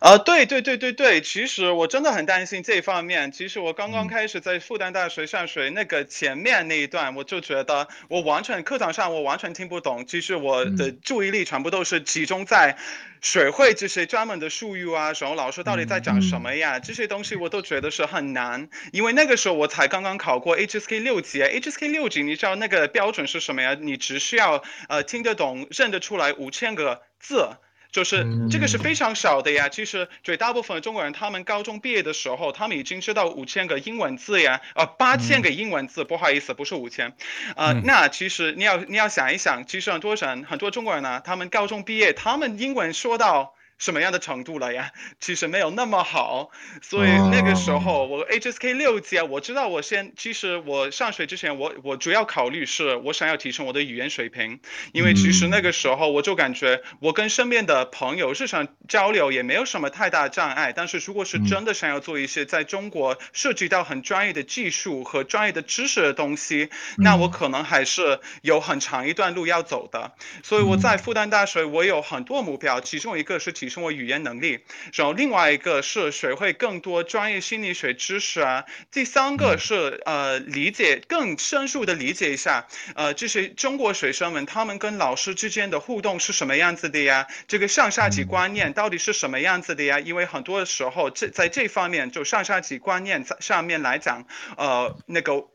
[0.00, 3.32] 啊、呃，对对对对对，其实我真的很担心这方面。
[3.32, 10.06] 其实我刚刚开始在复旦大学上学，那个前面那一段，我就觉得我完全课堂上我完全听不懂。
[10.06, 12.76] 其实我的注意力全部都是集中在
[13.20, 16.78] 学会这些专门的术语啊，然后老师到底在讲什么呀？
[16.78, 23.76] 这些东西我都觉得是很难，因为那个时候我才刚刚考过 HSK 六级，HSK 六级你知道那个标准是什么呀？
[23.80, 27.48] 你只需要呃听得懂、认得出来五千个字。
[27.90, 37.14] 就是这个是非常少的呀，其实绝大部分的中国人，他们高中毕业的时候，他们已经知道五千个英文字呀，呃，八千个英文字，不好意思，不是五千，
[37.56, 43.54] 呃，那其实你要你要想一想，其实很多人很多中国人呢，他们高中毕业，他们英文说到。
[43.78, 44.90] 什么样的程度了呀？
[45.20, 46.50] 其实没有那么好，
[46.82, 54.60] 所以那个时候我 HSK 六级啊，我知道我先，其实我上学之前，我我主要考虑是我想要提升我的语言水平，
[54.92, 70.16] 因为其实那个时候我就感觉我跟身边的朋友日常交流也没有什么太大障碍，但是如果是真的想要做一些在中国涉及到很专业的技术和专业的知识的东西，那我可能还是有很长一段路要走的。
[70.42, 73.67] 所以我在复旦大学，我有很多目标，其中一个是提。
[73.68, 74.60] 提升我语言能力，
[74.94, 87.26] 然后另外一个是学会更多专业心理学知识啊，第三个是呃理解更深入的理解一下呃这些中国学生们他们跟老师之间的互动是什么样子的呀？
[87.46, 90.00] 这个上下级观念到底是什么样子的呀？
[90.00, 94.24] 因为很多时候这在这方面就上下级观念上面来讲，
[94.56, 95.46] 呃那个。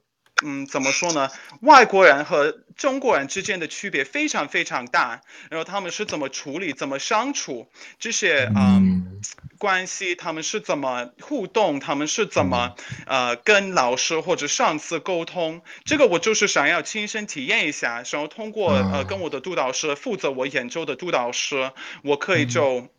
[0.43, 1.29] 嗯，怎么说呢？
[1.61, 7.67] 外国人和中国人之间的区别非常非常大，然后他们是怎么处理、怎么相处
[7.99, 9.21] 这些嗯
[9.57, 12.75] 关系，他们是怎么互动，他们是怎么
[13.05, 21.71] 呃跟老师或者上司沟通，这个我就是想要亲身体验一下，然后通过呃跟我的督导师负责我研究的督导师，
[22.03, 22.89] 我可以就。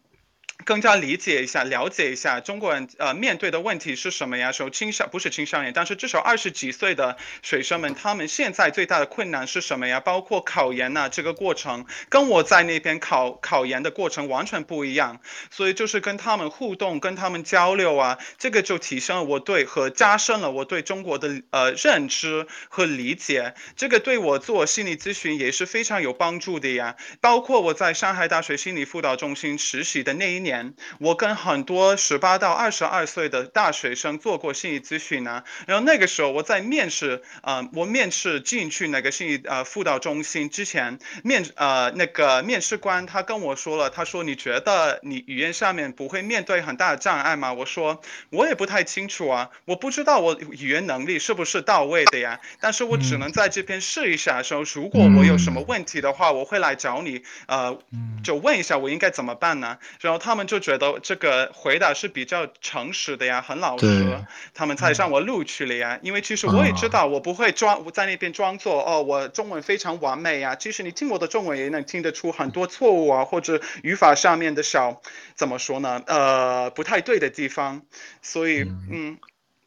[0.64, 4.53] 更加理解一下，了解一下中国人呃面对的问题是什么呀？
[4.53, 9.99] 说青少不是青少年，但是至少二十几岁的学生们，他们现在最大的困难是什么呀？
[9.99, 26.97] 包括考研呐、这个过程跟我在那边考考研的过程完全不一样，所以就是跟他们互动，跟他们交流啊，这个就提升了我对和加深了我对中国的呃认知和理解，这个对我做心理咨询也是非常有帮助的呀。
[27.21, 30.75] 包括我在上海大学心理辅导中心实习的那一年。
[31.01, 35.43] 我跟很多十八到二十二岁的大学生做过心理咨询呢。
[35.67, 47.53] 然后那个时候我在面试，呃，我面试进去那个心理呃辅导中心之前，面呃那个面试官他跟我说了，他说，你觉得你语言上面不会面对很大的障碍吗？
[47.53, 52.39] 我说我也不太清楚啊，我不知道我语言能力是不是到位的呀。
[52.61, 57.79] 但是我只能在这边试一下，说如果我有什么问题的话，我会来找你，呃，
[58.23, 59.79] 就问一下我应该怎么办呢？
[60.01, 60.44] 然后他们。
[60.47, 65.99] 就觉得这个回答是比较诚实的呀，很老实，他们才让我录取了呀。
[66.03, 70.55] 因为其实我也知道，我不会装在那边装作哦，我中文非常完美呀。
[70.55, 75.01] 其实你听我的中文也能听得出很多错误啊，或者语法上面的小
[75.35, 76.03] 怎么说呢？
[76.07, 77.81] 呃，不太对的地方。
[78.20, 79.16] 所以，嗯，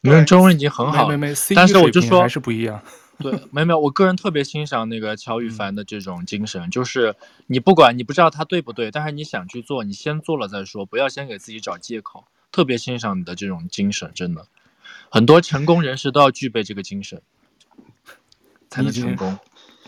[0.02, 1.10] 你们中文已经很好，
[1.56, 2.82] 但是我就说还是不一样。
[3.20, 7.16] 对，没有没有，我个人特别欣赏那个乔羽凡的这种精神，就是
[7.48, 12.26] 你不管你不知道他对不对，但是你想去做，你先做了再说，不要先给自己找借口。
[12.50, 14.48] 特别欣赏你的这种精神，真的，
[15.10, 17.22] 很多成功人士都要具备这个精神，
[18.70, 19.38] 才能成功，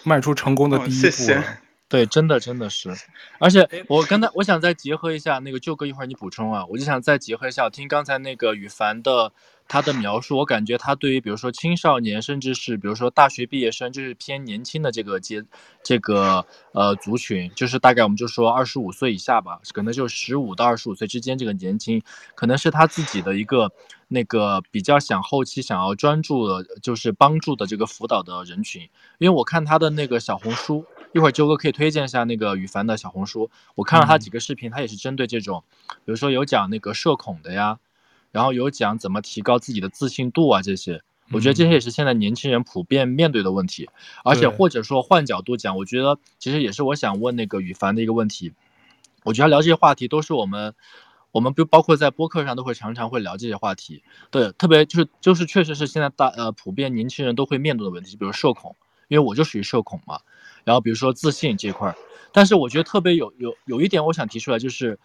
[0.03, 0.91] 迈出成功的第一步。
[0.91, 1.43] 哦，谢谢。
[1.89, 2.93] 对，真的真的是，
[3.39, 9.33] 而且我刚才我想再结合一下那个舅哥，一会儿你补充啊，我就想再结合一下，我听刚才那个羽凡的
[9.67, 15.43] 他的描述，我感觉他对于比如说青少年，甚至是比如说大学毕业生，就是偏年轻的这个阶
[15.81, 21.99] 这个呃族群，就是大概我们就说二十五岁以下吧，可能就十五到二十五岁之间这个年轻，
[22.35, 23.71] 可能是他自己的一个
[24.09, 28.81] 那个比较想后期想要专注的，就是帮助的这个辅导的人群，
[29.19, 30.85] 因为我看他的那个小红书。
[31.11, 33.49] 一会儿，周哥可以推荐一下那个羽凡的小红书。
[33.73, 35.63] 我看了他几个视频，他也是针对这种，
[36.05, 37.79] 比如说有讲那个社恐的呀，
[38.31, 41.01] 然后有讲怎么提高自己的自信度啊这些。
[41.31, 43.89] 我觉得这些也是现在年轻人普遍面对的问题。
[44.23, 48.53] 而且或者说换角度讲，我觉得其实也是我想问那个羽凡的一个问题。
[49.23, 50.75] 我觉得聊这些话题都是我们，
[51.31, 54.03] 我们不包括在播客上都会常常会聊这些话题。
[54.31, 58.75] 对，特别就是就是确实是现在大呃普遍年轻人都会面对的问题，比如社恐，
[59.07, 60.19] 因为我就属于社恐嘛。
[60.63, 61.95] 然后比如说自信这块儿，
[62.31, 64.99] 但是我觉得特别有有有一点我想提出来，就是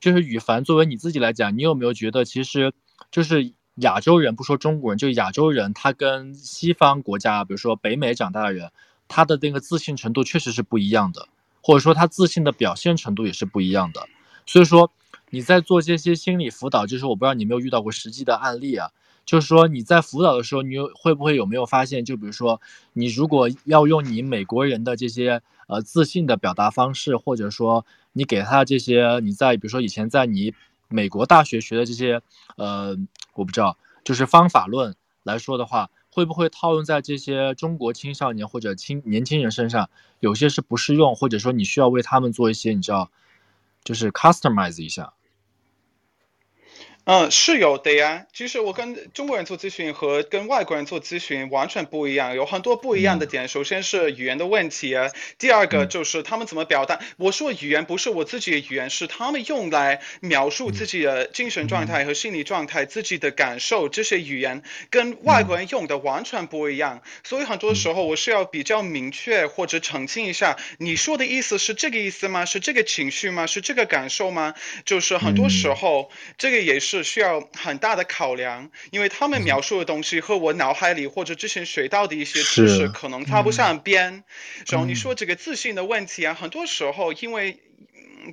[0.00, 2.72] 就是羽凡作为你自己来讲，你有没有觉得其实
[3.10, 8.70] 就是亚洲人不说中国人，就亚洲人他跟西方国家，比如说北美长大的人，
[9.08, 11.28] 他的那个自信程度确实是不一样的，
[11.62, 14.06] 或者说他自信的表现程度也是不一样的。
[14.46, 14.92] 所以说
[15.30, 18.90] 你在做这些心理辅导，就是我不知道你有没有遇到过实际的案例啊。
[19.26, 22.02] 就是说你在辅导的时候，你有会不会有没有发现？
[22.02, 22.62] 就比如说，
[22.94, 30.54] 你如果要用你美国人的这些呃自信的表达方式，或者说你给他这些你在比如说以前在你
[30.88, 32.22] 美国大学学的这些
[32.56, 32.96] 呃，
[33.34, 39.90] 我不知道，就是方法论来说的话，会不会套用在这些中国青少年或者青年轻人身上？
[40.20, 43.10] 有些是不适用，或者说你需要为他们做一些你知道，
[43.84, 45.12] 就是 customize 一下。
[47.10, 48.26] 嗯，是有的呀。
[48.34, 53.48] 其实我跟中国人做咨询和跟外国人做咨询完全不一样，有很多不一样的点。
[53.48, 57.00] 首先是语言的问题啊，第二个就是他们怎么表达。
[57.16, 67.00] 我说语言不是我自己的语言，是他们用来描述自己的精神状态和心理状态、自己的感受，这些语言跟外国人用的完全不一样。
[67.24, 72.44] 所以很多时候我是要比较明确或者澄清一下，你说的意思是这个意思吗？
[72.44, 73.46] 是这个情绪吗？
[73.46, 74.52] 是这个感受吗？
[74.84, 76.97] 就是很多时候这个也是。
[76.98, 84.24] 是需要很大的考量，因为他们描述的东西和我脑海里或者之前学到的一些知识可能搭不上边。
[84.66, 87.60] 然后你说这个自信的问题啊，很多时候因为，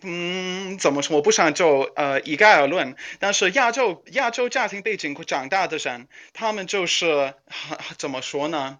[0.01, 1.15] 嗯，怎么说？
[1.15, 7.33] 我不想就呃一概而论，但是亚洲亚洲家庭背景长大的人，他们就是
[7.97, 8.79] 怎么说呢？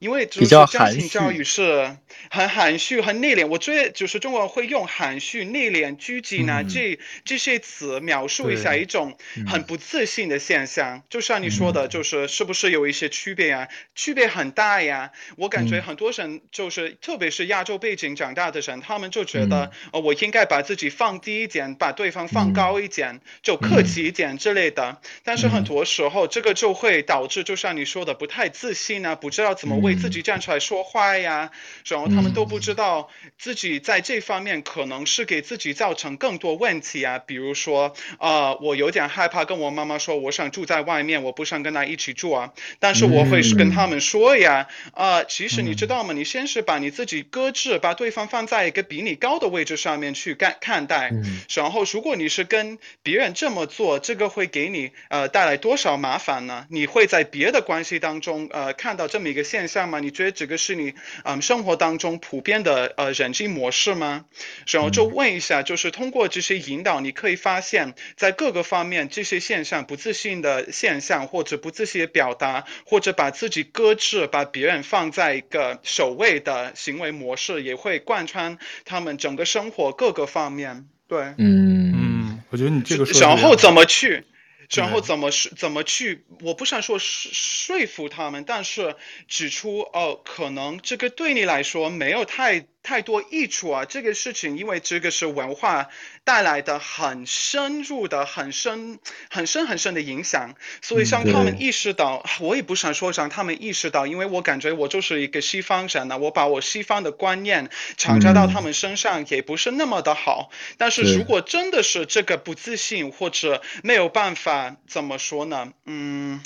[0.00, 1.94] 因为就是家庭教育是
[2.30, 3.46] 很含蓄、很内敛。
[3.46, 11.02] 我觉得就是中国人会用含蓄、内敛、拘谨啊这这些词描述一下一种很不自信的现象。
[11.10, 13.68] 就像你说的，就是是不是有一些区别啊？
[13.94, 15.12] 区别很大呀。
[15.36, 24.98] 我感觉很多人就是，特别是亚洲背景长大的人，他们就觉得，呃，我应该把自己放低一点，把对方放高一点，就客气一点之类的。
[25.24, 29.89] 但是很多时候，这个就会导致，就像你说的，不太自信啊，不知道怎么为。
[29.90, 31.50] 为自己站出来说话呀，
[31.84, 37.18] 然后他们都不知道自己在这方面可能是给自己造成更多问题啊。
[37.18, 42.52] 比如说，呃，我有点害怕跟我妈妈说，我想住在外面，我不想跟她一起住啊。
[42.78, 46.14] 但是我会是跟他们说呀，呃，其实你知道吗？
[46.14, 51.10] 你先是把你自己搁置，把对方放在一个比你高的位置上面去看看待。
[51.52, 56.66] 然后，如果你是跟别人这么做，这个会给你呃带来多少麻烦呢？
[56.70, 59.79] 你会在别的关系当中呃看到这么一个现象。
[59.88, 60.00] 吗？
[60.00, 64.24] 你觉得这个是你嗯生活当中普遍的呃人际模式吗？
[64.66, 80.86] 然后就问一下，就是通过这些引导，你可以发现，在各个方面这些现象，不自信的现象，或者不自信的表达，或者把自己搁置，把别人放在一个首位的行为模式，也会贯穿他们整个生活各个方面。
[81.08, 84.24] 对，嗯嗯，我觉得你这个说，然后怎么去？
[84.72, 86.24] 然后怎么是怎么去？
[86.42, 92.66] 我不想说说说服他们，但是指出哦，可能这个对你来说没有太。
[92.82, 93.84] 太多益处啊！
[93.84, 95.88] 这个事情，因为这个是文化
[96.24, 98.98] 带来的很深入的、很深、
[99.30, 110.50] 很深、很深的影响，所以让他们意识到，我也不想说让他们意识到，因为我感觉我就是一个西方人呢，我把我西方的观念强加到他们身上也不是那么的好。
[110.78, 115.72] 但是如果真的是这个不自信或者没有办法，怎么说呢？
[115.84, 116.40] 嗯。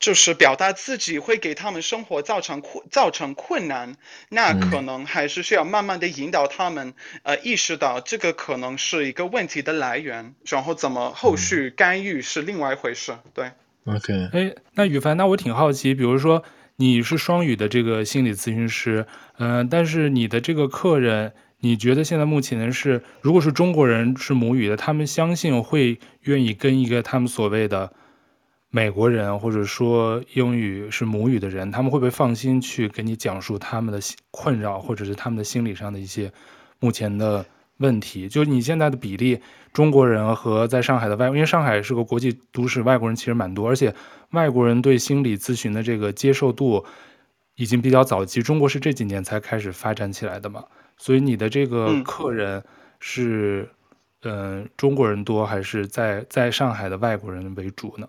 [0.00, 3.96] 就是表达自己会给他们生活造成困造成困难，
[4.28, 13.16] 那可能还是需要慢慢慢的引导他们，呃，意识到这个可能是一个问题的来源，然后怎么后续干预是另外一回事。
[13.32, 13.52] 对
[13.84, 16.42] ，OK，哎，那羽凡，那我挺好奇，比如说
[16.74, 19.06] 你是双语的这个心理咨询师，
[19.38, 21.32] 嗯、呃，但是你的这个客人。
[21.60, 27.92] 你觉得现在目前是，如果是中国人是母语的，他们相信会愿意跟一个他们所谓的
[28.70, 33.98] 美国人，或者说英语是母语的人，他们会不会放心去给你讲述他们的
[34.30, 36.30] 困扰，或者是他们的心理上的一些
[36.78, 37.46] 目前的
[37.78, 38.28] 问题？
[38.28, 39.40] 就你现在的比例，
[39.72, 43.94] 中国人和在上海的外，因为上海是个国际都市，外国人其实蛮多，而且
[44.32, 46.84] 外国人对心理咨询的这个接受度
[47.56, 50.62] 已经比较早期，中国是这几年才开始发展起来的嘛。
[50.98, 52.62] 所以你的这个客人
[53.00, 53.66] 是，
[54.22, 58.06] 嗯、呃，中国人多还是在在上海的外国人为主呢？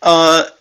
[0.00, 0.52] 呃，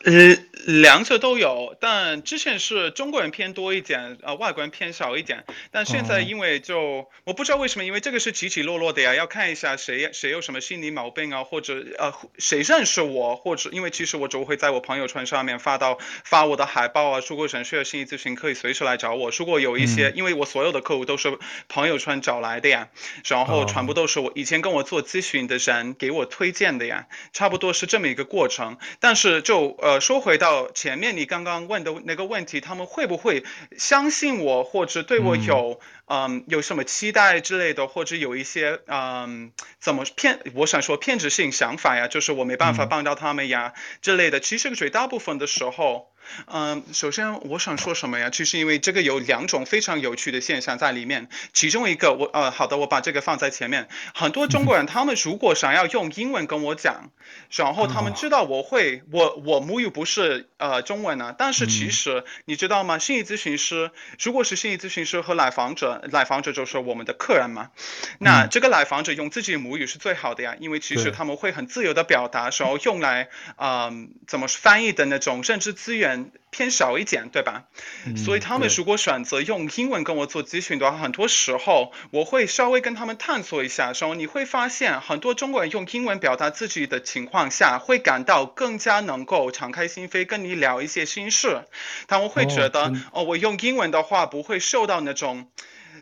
[0.65, 5.43] 两者都有，但之前是中国人偏多一点，呃，外国人偏少一点。
[5.71, 19.31] 但现在因为就、哦、我不知道为什么，因为这个是起起落落的呀，要看一下谁谁有什么心理毛病啊，或者呃谁认识我，或者因为其实我就会在我朋友圈上面发到发我的海报啊，如果想需要心理咨询，可以随时来找我。
[19.31, 22.89] 如果有一些，嗯、因为我所有的客户都是朋友圈找来的呀，
[23.25, 28.77] 然后全部都是我以前跟我做咨询的人给我推荐的呀，差不多是这么一个过程。
[28.99, 33.43] 但是就呃说回到前面你刚刚问的那个问题，他们会不会
[33.77, 44.39] 相信我，或者对我有嗯，嗯有什么期待之类的，或者有一些嗯怎么骗我想说偏执性想法呀，就是我没办法帮到他们呀、嗯、之类的。
[44.39, 46.10] 其实绝大部分的时候。
[46.47, 48.29] 嗯，首先我想说什么呀？
[48.29, 53.87] 其实因为这个有两种非常有趣的现象在里面，其中一个我呃好的，我把这个放在前面。
[54.13, 57.11] 很多中国人他们如果想要用英文跟我讲，
[57.55, 62.99] 然后他们知道我会我我母语不是呃中文呢，但是其实你知道吗？
[62.99, 67.71] 心理咨询师如果是心理咨询师和来访者，来访者就是我们的客人嘛，
[68.19, 76.20] 那这个来访者用自己的母语是最好的呀，因为其实他们会很自由的表达，然后用来嗯怎么翻译的那种认知资源。
[76.49, 77.65] 偏少一点，对吧？
[78.05, 91.63] 嗯，所以他们如果选择用英文跟我做咨询的话，很多时候我会稍微跟他们探索一下，说你会发现很多中国人用英文表达自己的情况下，会感到更加能够敞开心扉跟你聊一些心事。
[92.07, 95.47] 他们会觉得，哦，哦，我用英文的话不会受到那种。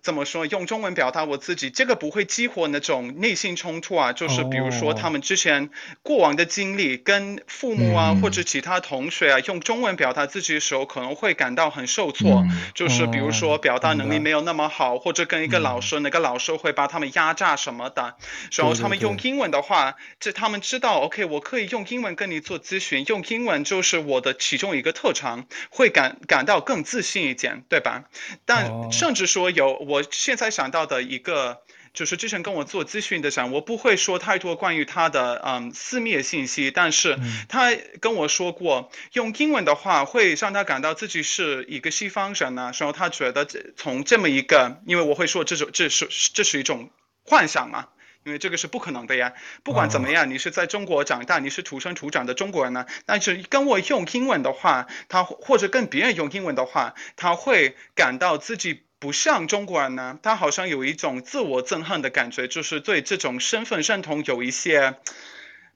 [0.01, 0.45] 怎么说？
[0.45, 4.13] 用中文表达我自己，这个不会激活那种内心冲突啊。
[4.13, 5.69] 就是比如说他们之前
[6.01, 12.45] 过往的经历，跟父母啊或者其他同学啊用中文表达自己的时候，可能会感到很受挫。
[12.73, 18.15] 就是比如说表达能力没有那么好，或者跟一个老师，那个老师会把他们压榨什么的。
[18.53, 28.05] 然后他们用英文的话，这他们知道，OK，我可以用英文跟你做咨询，用英文就是我的其中一个特长，会感感到更自信一点，对吧？
[28.45, 29.88] 但甚至说有。
[29.89, 31.63] 我现在想到的一个，
[31.93, 37.17] 就是之前跟我做咨询的人，我不会说太多关于他的嗯私密的信息，但是
[37.47, 46.91] 他跟我说过，用英文的话会让他感到自己是一个西方人呢、啊，然后他觉得从这么一个，因为我会说这种这是这是一种
[47.25, 47.87] 幻想嘛，
[48.23, 49.33] 因为这个是不可能的呀。
[49.63, 58.83] 不管怎么样，你是在中国长大，你是土生土长的中国人呢，但是跟我用英文的话，他或者跟别人用英文的话，他会感到自己。
[58.99, 64.95] 不像中国人呢，他好像有一种自我憎恨的感觉，就是对这种身份认同有一些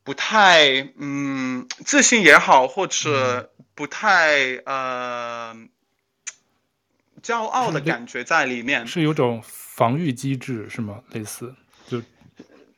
[0.03, 5.55] 不太嗯自信也好，或者不太呃
[7.21, 11.01] 骄傲的感觉在里面，是有种防御机制是吗？
[11.11, 11.62] 类似就。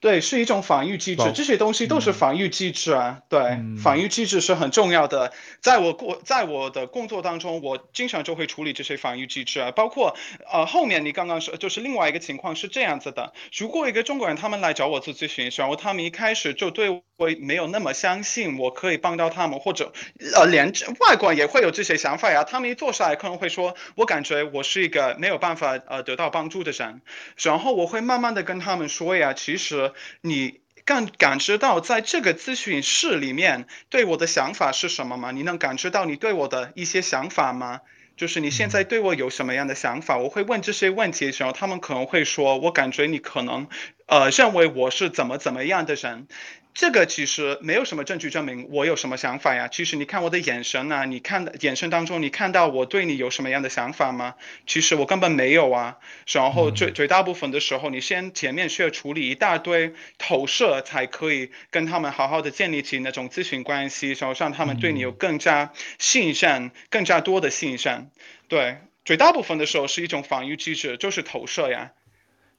[0.06, 3.22] 对，是一种防御机制，这些东西都是防御机制啊。
[3.28, 5.34] 对，防御机制是很重要的。
[5.62, 9.72] 在我过在我的工作当中，我经常就会处理这些防御机制啊。
[9.72, 10.16] 包括
[10.54, 17.02] 呃后面你刚刚说，就是另外一个情况是这样子的：如果一个中国人他们来找我做咨询，然后他们一开始就对我
[17.40, 19.92] 没有那么相信，我可以帮到他们，或者
[20.36, 22.44] 呃连外国人也会有这些想法呀。
[22.44, 27.02] 他们一坐下来可能会说，我感觉我是一个没有办法呃得到帮助的人，
[27.38, 29.94] 然后我会慢慢的跟他们说呀，其实。
[30.22, 35.32] 你感感知到在这个咨询室里面对我的想法是什么吗？
[35.32, 37.82] 你能感知到你对我的一些想法吗？
[38.18, 40.18] 就是你现在对我有什么样的想法？
[40.18, 43.68] 我会问这些问题的时候，他们可能会说，我感觉你可能
[44.06, 46.28] 呃认为我是怎么怎么样的人。
[46.76, 49.70] 这个其实没有什么证据证明我有什么想法呀。
[49.70, 54.36] 其实你看我的眼神呐，你看的眼神当中，你看到我对你有什么样的想法吗？
[54.68, 55.98] 其实我根本没有啊。
[56.28, 68.12] 然后最绝大部分的时候，你先前面需要处理一大堆投射，才可以跟他们好好的建立起那种咨询关系，然后让他们对你有更加信任，更加多的信任。
[68.50, 71.94] 对，绝大部分的时候是一种防御机制，就是投射呀。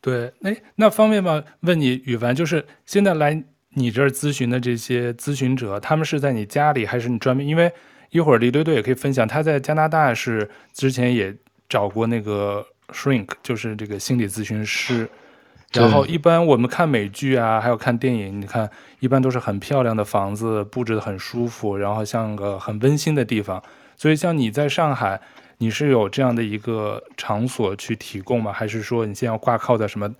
[0.00, 1.44] 对，哎，那方便吗？
[1.60, 3.44] 问你，宇文，就是现在来。
[3.78, 7.46] 你这儿咨询的这些咨询者，他们是在你家里还是你专门？
[7.46, 7.70] 因为
[8.08, 11.34] 一会儿李队队也可以分享，他在加拿大是之前也
[11.68, 15.06] 找过那个 shrink，就是这个心理咨询师。
[15.72, 18.70] 然后一般我们看美剧啊，还有看电影，你看
[19.00, 23.62] 一般都是很漂亮的房子，布置得很舒服，然后像个很温馨的地方。
[23.96, 25.20] 所以像你在上海，
[25.58, 28.50] 你是有这样的一个场所去提供吗？
[28.52, 30.10] 还是说你现在要挂靠在什么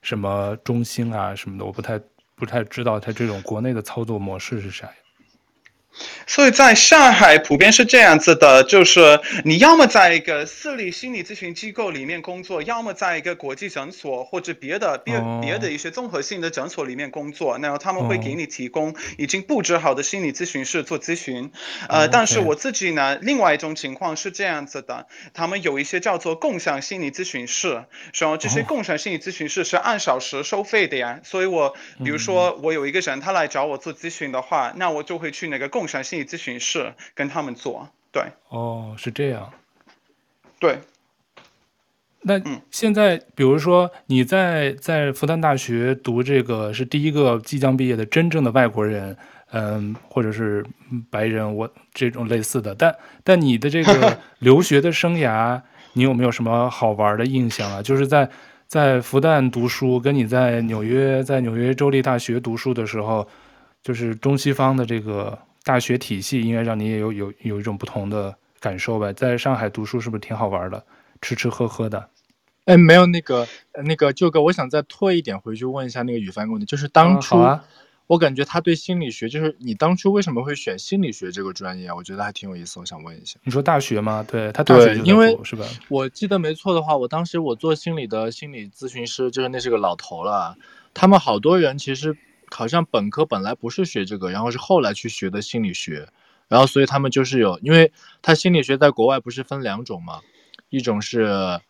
[0.00, 1.64] 什么中心啊什么的？
[1.64, 2.00] 我不太
[2.42, 4.90] 不太知道它这种国内的操作模式是啥？
[6.26, 21.50] 所以在上海普遍是这样子的，就是你要么在一个私立心理咨询机构里面工作，要么在一个国际诊所或者别的别别的一些综合性的诊所里面工作，然后他们会给你提供已经布置好的心理咨询室做咨询。
[21.88, 27.84] 呃，但是我自己呢，另外一种情况是这样子的，他们有一些叫做共享心理咨询室，
[28.18, 31.20] 然后这些共享心理咨询室是按小时收费的呀。
[31.22, 39.52] 所以我比如说我有一个人他来找我做咨询的话，那我就会去那个共共享心理咨询室跟他们做，对，哦，是这样，
[40.60, 40.78] 对，
[42.20, 49.16] 那现在比如说你在在复旦大学读这个是第一个即将毕业的真正的外国人，
[49.50, 50.64] 嗯，或者是
[51.10, 55.60] 白人，我这种类似的，但但你的这个 留学的生涯，
[55.94, 57.82] 你有没有什么好玩的印象啊？
[57.82, 58.30] 就是在
[58.68, 63.26] 在复旦读书，跟你在纽约在纽约州立大学读书的时候，
[63.82, 65.36] 就是中西方的这个。
[65.64, 69.12] 大学体系应该让你也有有有一种不同的感受吧？
[69.12, 70.84] 在上海读书是不是挺好玩的？
[71.20, 72.08] 吃吃喝喝的？
[72.64, 73.46] 哎，没有那个
[73.84, 77.64] 那个舅哥，我想再拖一点回去问一下那个宇帆问题，就是当初、啊啊、
[78.06, 81.94] 我感觉他对心理学，就是你当初为什么会选心理学这个专业啊？
[81.94, 83.38] 我觉得还挺有意思，我想问一下。
[83.44, 84.24] 你说大学吗？
[84.28, 85.64] 对他大学就因为是吧？
[85.88, 90.56] 我记得没错的话，我当时我做心理的心理咨询师，就是那是个老头了，
[90.92, 92.16] 他们好多人其实。
[92.52, 96.08] 好像本科本来不是学这个，然后是后来去学的心理学，
[96.48, 100.20] 然后所以他们就是有，因为他心理学在国外不是分两种嘛，
[100.68, 101.60] 一种是，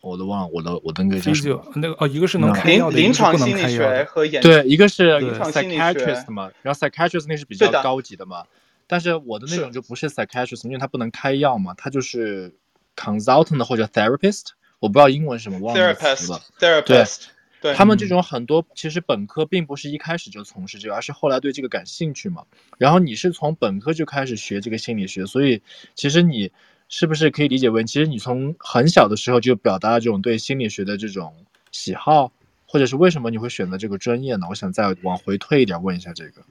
[0.00, 1.72] 我都忘了，我的我的那个叫什么？
[1.74, 8.44] 那个哦，一个是能开药的，临床心理学和研对，一个是 psychiatrist 嘛，然后 psychiatrist 那是比较高级的嘛，
[8.86, 12.54] 但是我的那种就不是 psychiatrist，因为他不能开药嘛，他就是
[12.96, 17.24] consultant 或者 therapist，我不知道英文什么忘了词了，therapist，
[17.60, 17.74] 对。
[17.74, 22.44] 他们这种很多其实本科并不是一开始就从事这个，而是后来对这个感兴趣嘛。
[22.78, 25.62] 然后你是从本科就开始学这个心理学，所以
[25.94, 26.50] 其实你
[26.88, 31.34] 是不是可以理解为，其实你从很小的时候就表达了这种对心理学的这种
[31.72, 32.32] 喜好，
[32.66, 34.46] 或者是为什么你会选择这个专业呢？
[34.50, 36.42] 我想再往回退一点问一下这个。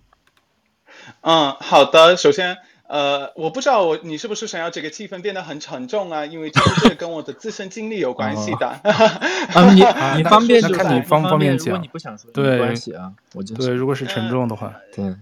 [1.21, 2.57] 嗯，好的，首先。
[2.87, 6.25] 呃，我不知道我你是不是想要这个气氛变得很沉重啊？
[6.25, 8.67] 因为其实这跟我的自身经历有关系的。
[8.79, 9.83] 啊，你
[10.17, 13.13] 你方便就看你方方便讲，如果你不想说，对，没关系啊。
[13.33, 15.15] 我就对，如果是沉重的话，呃、对。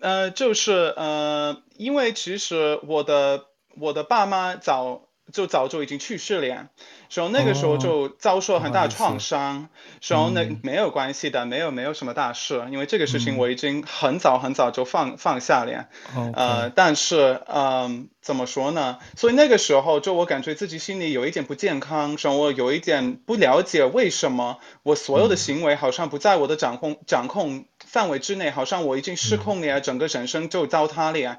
[0.00, 3.44] 呃，就是呃，因为其实我的
[3.78, 6.68] 我的爸妈早就早就已经去世了呀。
[7.08, 9.68] 所以那个时候就遭受很大创伤，
[10.08, 15.86] 然后那没有关系的，没有没有什么大事，因为这个事情我已经很早很早就放放下了。
[16.34, 18.98] 呃，但是嗯、呃，怎么说呢？
[19.16, 31.38] 所以那个时候就我感觉自己心里有一点不健康，然后我有一点不了解为什么我所有的行为好像不在我的掌控掌控范围之内，好像我已经失控了呀，整个人生就糟蹋了呀。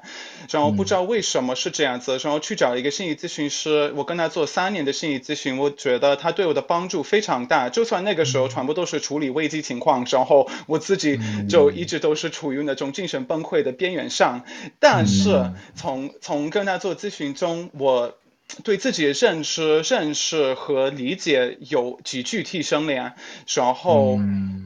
[0.50, 5.58] 然后不知道为什么是这样子，然后去找一个心理咨询师，我跟他做三年的心理咨询。
[5.58, 14.44] 我觉得他对我的帮助非常大，就算那个时候全部都是处理危机情况，然后我自己就一直都是处于那种精神崩溃的边缘上，
[14.80, 18.16] 但是从从跟他做咨询中，我。
[18.64, 23.14] 对自己的认知、认识和理解有急剧提升了呀，
[23.54, 24.18] 然后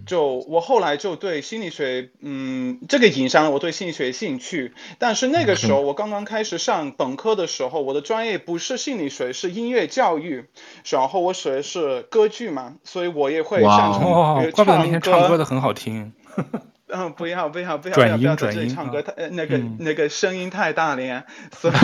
[0.07, 4.72] 就我后来就对心理学，嗯，这个影响了我对心理学的兴趣。
[4.99, 10.47] 但是那个时候我刚刚开始上本科的时候，我的专业不是心理学，是音乐教育，
[10.89, 14.51] 然后我学的是歌剧嘛，所以我也会擅长唱歌。
[14.53, 16.12] 怪不得那天唱歌的很好听。
[16.93, 21.74] 嗯，不要不要不要不要不要在这里唱歌，太那个那个声音太大了呀，所以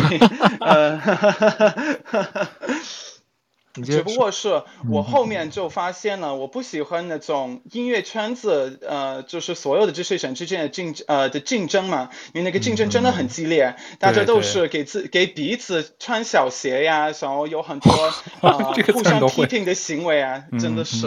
[0.60, 1.00] 呃。
[3.84, 17.92] 只不过是我后面就发现了，我不喜欢那种音乐圈子，呃，就是所有的这些人之间的竞呃的竞争嘛，因为那个竞争真的很激烈，大家都是给自给彼此穿小鞋呀，然后有很多
[18.40, 21.06] 呃互相批评的行为啊，真的是，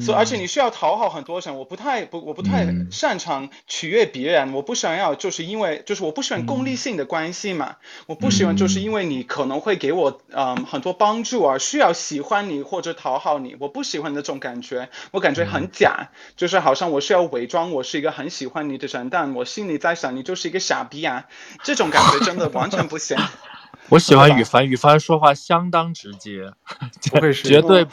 [0.00, 7.76] 所以而且你需要讨好很多人，我不太不我不太擅长取悦别人，我不想要就是因为就是我不喜欢功利性的关系嘛，
[8.06, 11.93] 我不喜欢就是因为你可能会给我嗯很多帮助而需要。
[11.94, 21.26] 喜欢你或者讨好你，我不喜欢那种感觉，我感觉很假，就是好像我是要伪装我是一个很喜欢你的人，但我心里在想你就是一个傻逼啊，
[21.62, 23.16] 这种感觉真的完全不行。
[23.90, 26.50] 我喜欢羽凡，羽凡说话相当直接，
[27.12, 27.46] 不会是。
[27.46, 27.86] 绝对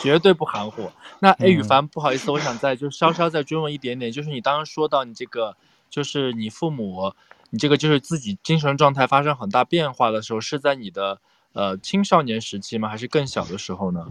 [0.00, 0.90] 绝对不含糊。
[1.20, 5.56] 那哎，羽凡，不好意思，我想再就稍稍再追问一点点，就是你刚刚说到你这个，
[5.88, 7.14] 就是你父母，
[7.50, 11.20] 你这个就是自己精神状态发生很大变化的时候，是在你的
[11.56, 12.88] 呃青少年时期吗？
[12.88, 14.06] 还是更小的时候呢？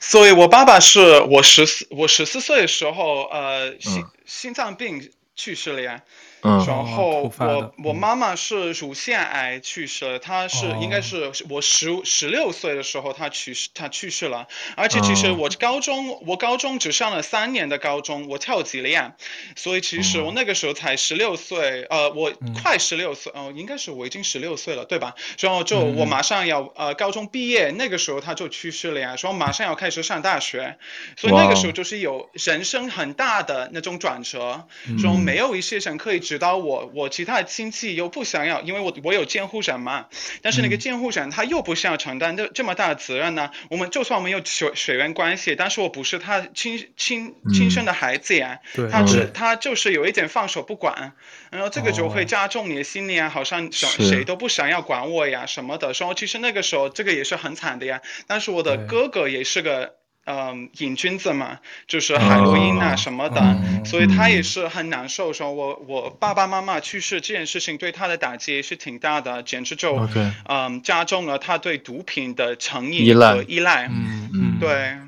[0.00, 6.02] 所以，我爸爸是我十四我十四岁的时候，呃，心、嗯、心脏病去世了呀。
[6.42, 19.14] 嗯，然后我我妈妈是乳腺癌去世了，她是应该是我十十六岁的时候她去世她去世了，而且其实我高中我高中只上了三年的高中，我跳级了呀，
[19.56, 22.32] 所以其实我那个时候才十六岁，呃，我
[22.62, 25.16] 快十六岁，哦，应该是我已经十六岁了，对吧？
[25.40, 30.78] 然后就我马上要呃高中毕业，那个时候她就去世了呀，然后马上要开始上大学，
[31.16, 34.68] 所以那个时候就是有人生很大的那种转折，
[35.02, 36.27] 然后没有一些人可以。
[36.28, 40.08] 指导我，我其他的亲戚又不想要，因为我我有监护人嘛，
[40.42, 43.50] 但是那个监护人他又不想要承担这这么大的责任呢。
[43.70, 51.14] 我们就算我们有血血缘关系，但是我不是他亲亲亲生的孩子呀，嗯、他只他就是有一点放手不管，
[51.50, 55.94] 然后这个就会加重你的心理啊，好像谁都不想要管我呀什么的。
[55.94, 59.97] 说其实那个时候这个也是很惨的呀，但是我的哥哥也是个。
[60.30, 65.32] 嗯，瘾君子嘛，就是海洛因啊什么的，哦、所以他也是很难受。
[65.32, 70.30] 说我我爸爸妈妈去世这件事情对他的打击也是挺大的，简直就 Okay.
[70.44, 73.88] 嗯加重了他对毒品的成瘾和依赖。
[73.88, 74.98] 嗯嗯，对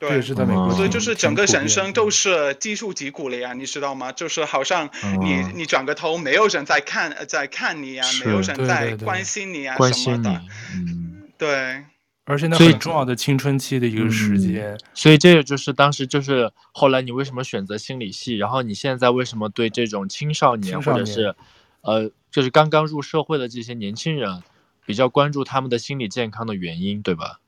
[0.00, 4.10] 对，所以就是整个人生都是技术脊骨了呀，你知道吗？
[4.10, 4.90] 就是好像
[5.20, 10.42] 你、哦、你转个头，没有人在看在看你呀，是没有人在关心你呀什么的。
[10.74, 11.84] 嗯，对。
[12.30, 21.34] 而且那很重要的青春期的一个时间，所以这个就是当时就是后来你为什么选择心理系，然后你现在为什么对这种青少年或者是，
[21.80, 24.44] 呃，就是刚刚入社会的这些年轻人
[24.86, 27.40] 比较关注他们的心理健康的原因，对吧？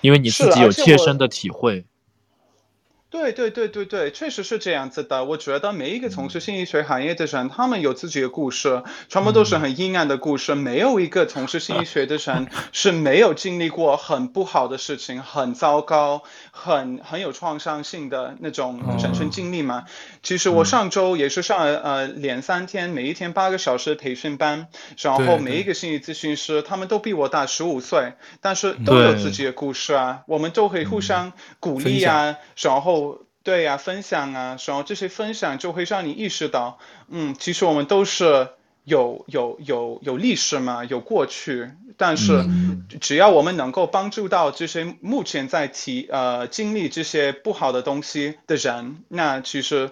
[0.00, 1.84] 因为你自己有切身的体会。
[3.12, 5.22] 对对对对对，确实是这样子的。
[5.22, 10.54] 我觉得每一个从事心理学行业的人，他们有自己的故事，全部都是很阴暗的故事。
[10.54, 19.84] 没有一个从事心理学的人 是没有经历过很不好的事情，很糟糕、很很有创伤性的那种人生经历嘛。
[20.22, 33.01] 其实我上周也是上了呃两三天，每一天八个小时的培训班，然后每一个心理咨询师，他们都比我大十五岁，但是都有自己的故事啊，我们都可以互相鼓励啊，然后。
[33.42, 36.78] 对呀，分享啊，然后这些分享就会让你意识到，
[37.08, 38.48] 嗯，其实我们都是
[38.84, 42.44] 有有有有历史嘛，有过去，但是
[43.00, 49.90] 只要我们能够帮助到这些目前在体呃经历这些不好的东西的人，那其实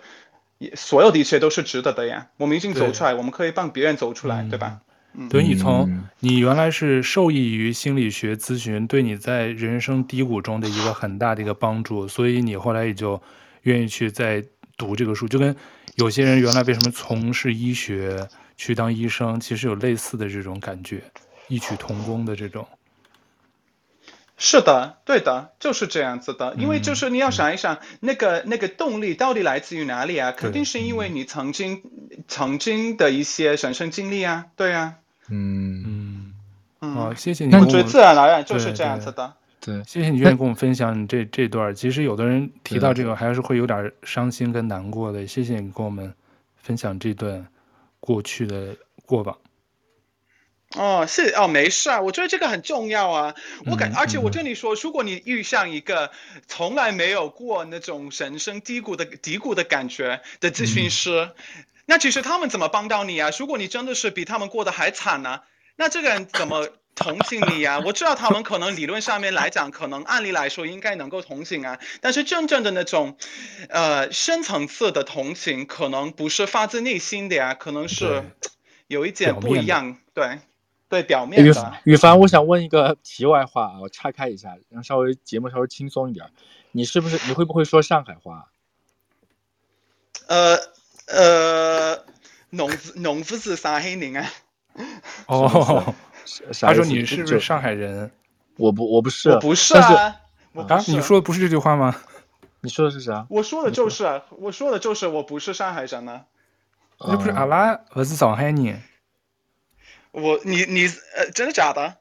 [0.74, 2.28] 所有的一切都是值得的呀。
[2.36, 4.80] 我们已经走出来，我们可以帮别人走出来，对吧？
[5.28, 13.20] 等于你从你原来是受益于心理学咨询，对你在人生低谷中的一个很大的一个帮助，所以你后来也就
[13.62, 14.44] 愿意去再
[14.76, 15.54] 读这个书，就跟
[15.96, 21.02] 有些人原来为什么从事医学去当医生，其实有类似的这种感觉，
[21.48, 22.66] 异曲同工的这种。
[24.42, 26.54] 是的，对的，就是这样子的。
[26.56, 30.32] 因为就是你要想一想，嗯、那个那个动力到底来自于哪里啊？
[30.32, 31.82] 肯定是因为你曾经
[32.26, 34.94] 曾经的一些人生经历啊，对啊。
[35.28, 36.32] 嗯嗯
[36.80, 36.94] 嗯。
[36.94, 37.54] 好，谢谢你。
[37.54, 39.34] 我觉得自然而然就是这样子的。
[39.60, 41.74] 对，谢谢你愿意跟我们分享你这这段。
[41.74, 45.26] 其实有的人提到这个还是会有点伤心跟难过的。
[45.26, 46.14] 谢谢你跟我们
[46.56, 47.46] 分享这段
[48.00, 48.74] 过去的
[49.04, 49.36] 过往。
[50.76, 53.34] 哦，是哦，没事啊，我觉得这个很重要啊。
[53.66, 56.12] 我感，嗯、而且我跟你说，如果你遇上一个
[56.46, 63.30] 从来没有过那种人生低谷的低谷的感觉的咨询师，嗯、那其实他们怎么帮到你啊？
[63.36, 65.42] 如果你真的是比他们过得还惨呢，啊，
[65.74, 67.80] 那这个人怎么同情你啊？
[67.84, 73.16] 我知道他们可能理论上面来讲，可能按理来说应该能够同情啊，但是真正的那种，
[73.70, 78.22] 呃，深层次的同情，可能不是发自内心的呀，啊，可能是
[78.86, 80.38] 有一点不一样，对。
[80.90, 81.48] 对，表面的。
[81.84, 86.26] 羽羽凡，我想问一个题外话啊，我岔开一下，让稍微节目稍微轻松一点。
[86.72, 88.48] 你是不是你会不会说上海话？
[90.26, 90.56] 呃
[91.06, 92.04] 呃，
[92.50, 94.26] 农夫农夫 是上海人啊。
[95.26, 95.94] 哦，
[96.60, 98.10] 他说你是不是上海人？
[98.56, 100.16] 我不，我不是，我不是啊。
[100.54, 101.94] 啊，你说的不是这句话吗？
[102.62, 103.24] 你说的是啥？
[103.30, 106.24] 我说的就是，我说的就是，我不是上海人呢。
[106.98, 108.82] 那不是阿拉不是上海人。
[110.12, 110.86] 我你你
[111.16, 111.96] 呃，真的假的？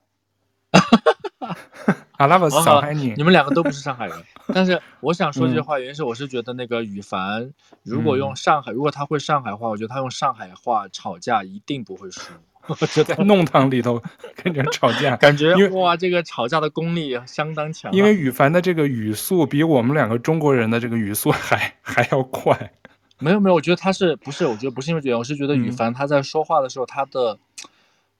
[2.18, 4.24] 阿拉伯是上海人，你们两个都不是上海人。
[4.53, 7.53] 但是我想说这句话，原因是我是觉得那个羽凡，嗯、
[7.84, 12.34] 如果用上海，如果他会上海话，我觉得他用上海话吵架一定不会输。
[12.68, 14.01] 我觉得在弄堂里头
[14.36, 17.93] 跟人吵架，感觉因为哇，这个吵架的功力相当强啊。
[17.95, 22.74] 因为羽凡的这个语速比我们两个中国人的这个语速还还要快。
[23.18, 24.45] 没有没有，我觉得他是不是？
[24.45, 27.39] 我觉得不是因为这样，我是觉得羽凡他在说话的时候，他的、嗯、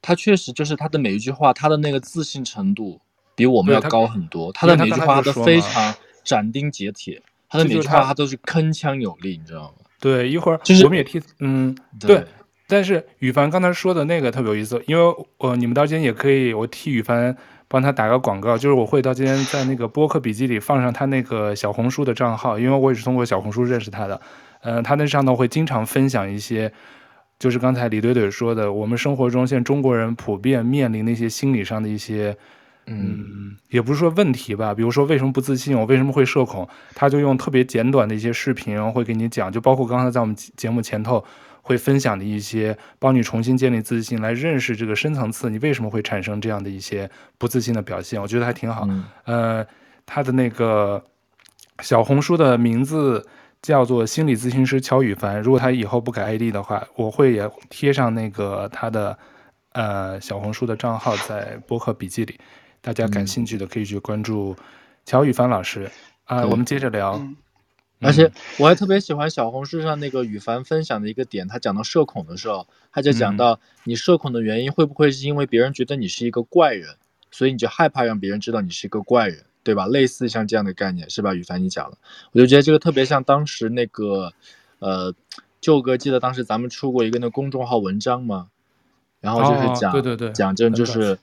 [0.02, 3.00] 他确实就是他的每一句话，他的那个自信程度
[3.36, 4.52] 比我们要高很多。
[4.54, 5.94] 他，他的每一句话都非常
[6.24, 9.86] 斩钉截铁，他的每一句话他都是铿锵有力，你知道吗？
[10.00, 12.26] 对，一会儿就是我们也替嗯对，对，
[12.68, 15.04] 但是羽凡刚才说的那个特别有意思，因为
[15.38, 17.36] 我、呃、你们到今天也可以，我替羽凡
[17.68, 24.22] 帮他打个广告，就是我会到今天在那个播客笔记里放上他那个小红书的账号，因为我也是通过小红书认识他的。
[24.62, 26.72] 呃，他那上头会经常分享一些，
[27.40, 32.36] 就是刚才李怼怼说的，我们生活中现在中国人普遍面临的一些心理上的一些，
[32.86, 41.24] 嗯，也不是说问题吧，比如说为什么不自信，我为什么会社恐，他就用特别简短的一些视频，然后会给你讲，就包括刚才在我们节目前头
[41.62, 48.86] 会分享的一些，帮你重新建立自信，来认识这个深层次你为什么会产生这样的一些不自信的表现，我觉得还挺好。
[48.90, 49.68] 嗯、呃，
[50.06, 51.02] 他的那个
[51.80, 53.26] 小红书的名字。
[53.62, 55.42] 叫做心理咨询师乔羽凡。
[55.42, 59.18] 如果他以后不改 ID 的话，我会也贴上那个他的
[59.74, 62.40] 呃小红书的账号在播客笔记里，
[62.82, 64.56] 大家感兴趣的可以去关注
[65.06, 65.92] 乔羽凡老师
[66.24, 66.48] 啊、呃。
[66.48, 67.36] 我们接着聊、嗯，
[68.00, 76.96] 而且我还特别喜欢小红书上那个羽凡分享的一个点，他讲到社恐的时候，他就讲到你社恐的原因会不会是因为别人觉得你是一个怪人，
[77.30, 79.44] 所以你就害怕让别人知道你是一个怪人。
[79.64, 79.86] 对吧？
[79.88, 81.34] 类似像这样的概念是吧？
[81.34, 81.98] 羽凡你讲了，
[82.32, 84.34] 我就觉得这个特别像当时那个，
[84.80, 85.14] 呃，
[85.62, 88.50] 舅哥记得当时咱们出过一个那公众号文章吗？
[89.20, 91.20] 然后就是讲，哦、对对对，讲这就是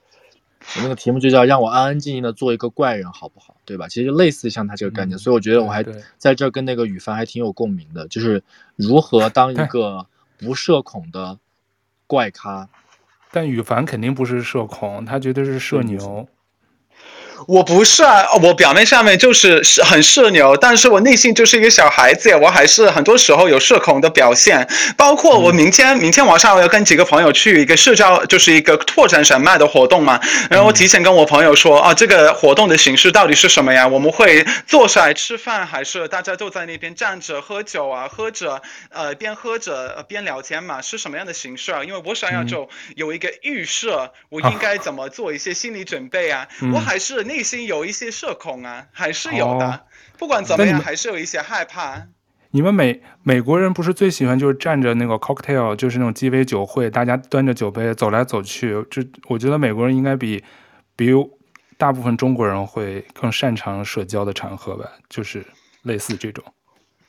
[0.75, 3.57] 我那个题目就叫让我安安静静的做一个怪人好不好？
[3.65, 3.87] 对吧？
[3.87, 5.83] 其实就类似像他这个概念、嗯，所以我觉得我还
[6.17, 8.43] 在这儿跟那个羽凡还挺有共鸣的，就是
[8.75, 10.05] 如何当一个
[10.37, 11.39] 不社恐的
[12.05, 12.69] 怪咖。
[13.31, 16.27] 但羽凡肯定不是社恐，他绝对是社牛。
[17.45, 24.67] 我不是啊，我表面上面就是是很社牛，但是我内心就是一个小孩子，我还是很多时候有社恐的表现。
[24.97, 30.19] 包括我明天、嗯、明天晚上我要跟几个朋友去一个社交，就是一个拓展人脉的活动嘛。
[30.49, 33.87] 然后我提前跟我朋友说、嗯、啊，这个活动的形式到底是什么呀？
[33.87, 38.07] 我们会坐下来吃饭，还是大家都在那边站着喝酒啊？
[38.07, 40.81] 喝着呃边喝着边聊天嘛？
[40.81, 41.83] 是什么样的形式啊？
[41.83, 46.47] 因为我想要就有一个预设，我应该怎么做一些心理准备啊？
[46.61, 47.26] 嗯、我还是。
[47.27, 49.67] 内心有一些社恐啊，还是有的。
[49.67, 49.79] 哦、
[50.17, 52.07] 不管怎么样，还是有一些害怕。
[52.51, 58.83] 你们美美国人不是最喜欢就是站着那个 cocktail，就是那种鸡尾酒会，大家端着酒杯走来走去。
[58.89, 60.43] 这我觉得美国人应该比
[60.95, 61.11] 比
[61.77, 65.45] 大部分中国人会更擅长社交的场合吧，就是
[65.83, 66.43] 类似这种。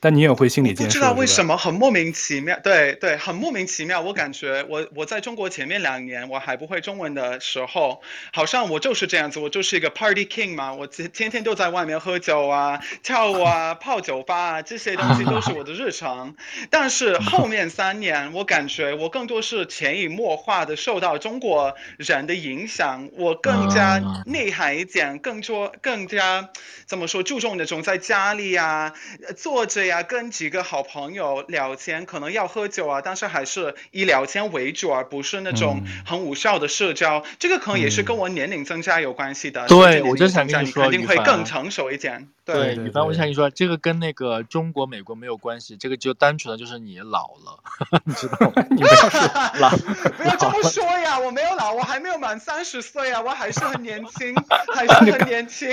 [0.01, 4.01] 但你也会心理建设，不知道为什么很莫名其妙，对对，很莫名其妙。
[4.01, 8.01] 我感觉我我在中国前面两年我还不会中文的时候，
[8.33, 16.37] 好像我就是这样子，我就是一个 party king 嘛，我天天都在外面喝酒啊、跳舞啊、泡酒吧啊，这些东西都是我的日常。
[16.71, 26.51] 但是后面三年，我感觉我更多是潜移默化的受到中国人的影响，我更加内涵一点，更多更加
[26.87, 28.95] 怎么说注重那种在家里啊
[29.37, 29.67] 坐
[30.03, 37.19] 跟几个好朋友聊天，可能要喝酒啊，但是还是以聊天为主，而不是那种很无效的社交。
[37.19, 39.67] 嗯、这个可能也是跟我年龄增加有关系的。
[39.67, 42.29] 对，我就想跟你说，肯定会更成熟一点。
[42.55, 47.63] 对，羽凡，我想跟你说，这个跟那个中国、美国没有关系，这个就单纯的就是你老了，
[48.05, 48.65] 你知道吗？
[48.71, 49.71] 你不要老，
[50.17, 51.19] 不要这么说呀！
[51.19, 54.35] 我没有老，我还没有满三十岁啊，我还是很年轻，
[54.75, 55.69] 还是 很年轻。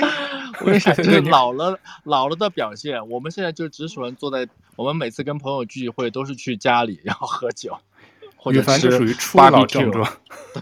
[0.61, 0.91] 为啥？
[0.95, 3.09] 就是老了，老了的表现。
[3.09, 7.77] 我们现在就只喜欢坐在，我们每次跟朋友聚会都是去家里，然后喝酒。
[8.51, 10.07] 羽凡就属于初老症状。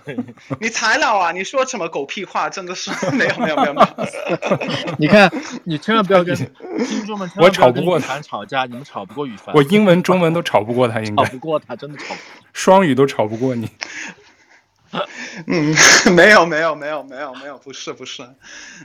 [0.05, 0.17] 对，
[0.59, 1.31] 你才老啊！
[1.31, 2.49] 你说什么狗屁话？
[2.49, 3.88] 真的是没有没有没有没有。
[4.97, 5.31] 你看，
[5.65, 6.36] 你千万不要跟
[6.86, 9.53] 听众们，我吵不过他，吵架你们吵不过羽凡。
[9.55, 12.17] 我英文、中文都吵不过他，应该吵不过他，真的吵不过。
[12.53, 13.69] 双语都吵不过你。
[15.47, 15.75] 嗯，
[16.13, 18.23] 没有没有没有没有没有，不是不是，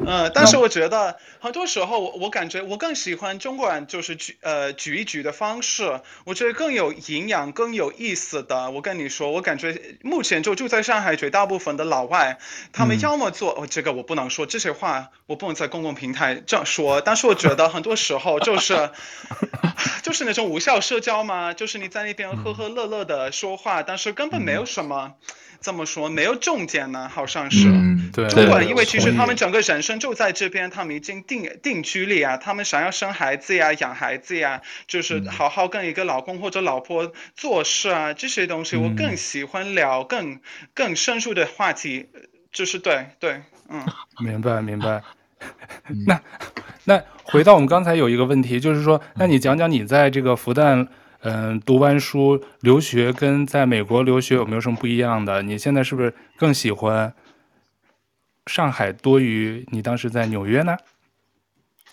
[0.01, 8.71] 嗯，但是我觉得很多时候我我感觉我更喜欢中国人就是举呃举一举的方式，我觉得更有营养更有意思的。
[8.71, 12.39] 我跟你说，我感觉目前就住在上海绝大部分的老外，
[12.73, 18.91] 他们要么做、嗯、哦这个我不能说这些话，我不能在公共平台这样说，但是我觉得很多时候就是
[20.03, 25.13] 就是那种无效社交嘛，就是你在那边呵呵乐乐的说话，但是根本没有什么
[25.61, 26.09] 这么说。
[26.09, 27.09] 没有重点呢？
[27.09, 27.69] 好像是。
[27.69, 28.29] 嗯，对。
[28.29, 40.41] 中国人因为其实他们整个人生就在这边，他们已经定定居了呀，他们想要生孩子呀、养孩子呀，就是好好跟一个老公或者老婆做事啊，这些东西我更喜欢聊更
[40.75, 42.07] 更深入的话题，
[42.53, 43.85] 就是对对，嗯。
[44.21, 45.03] 明 白明白。
[46.07, 46.21] 那
[46.85, 50.87] 那回到我们刚才有一个问题，就是说，那你讲讲你在这个复旦。
[51.23, 55.43] 嗯，读完书留学跟在美国留学有没有什么不一样的？
[55.43, 57.13] 你现在是不是更喜欢
[58.47, 60.77] 上海多于你当时在纽约呢？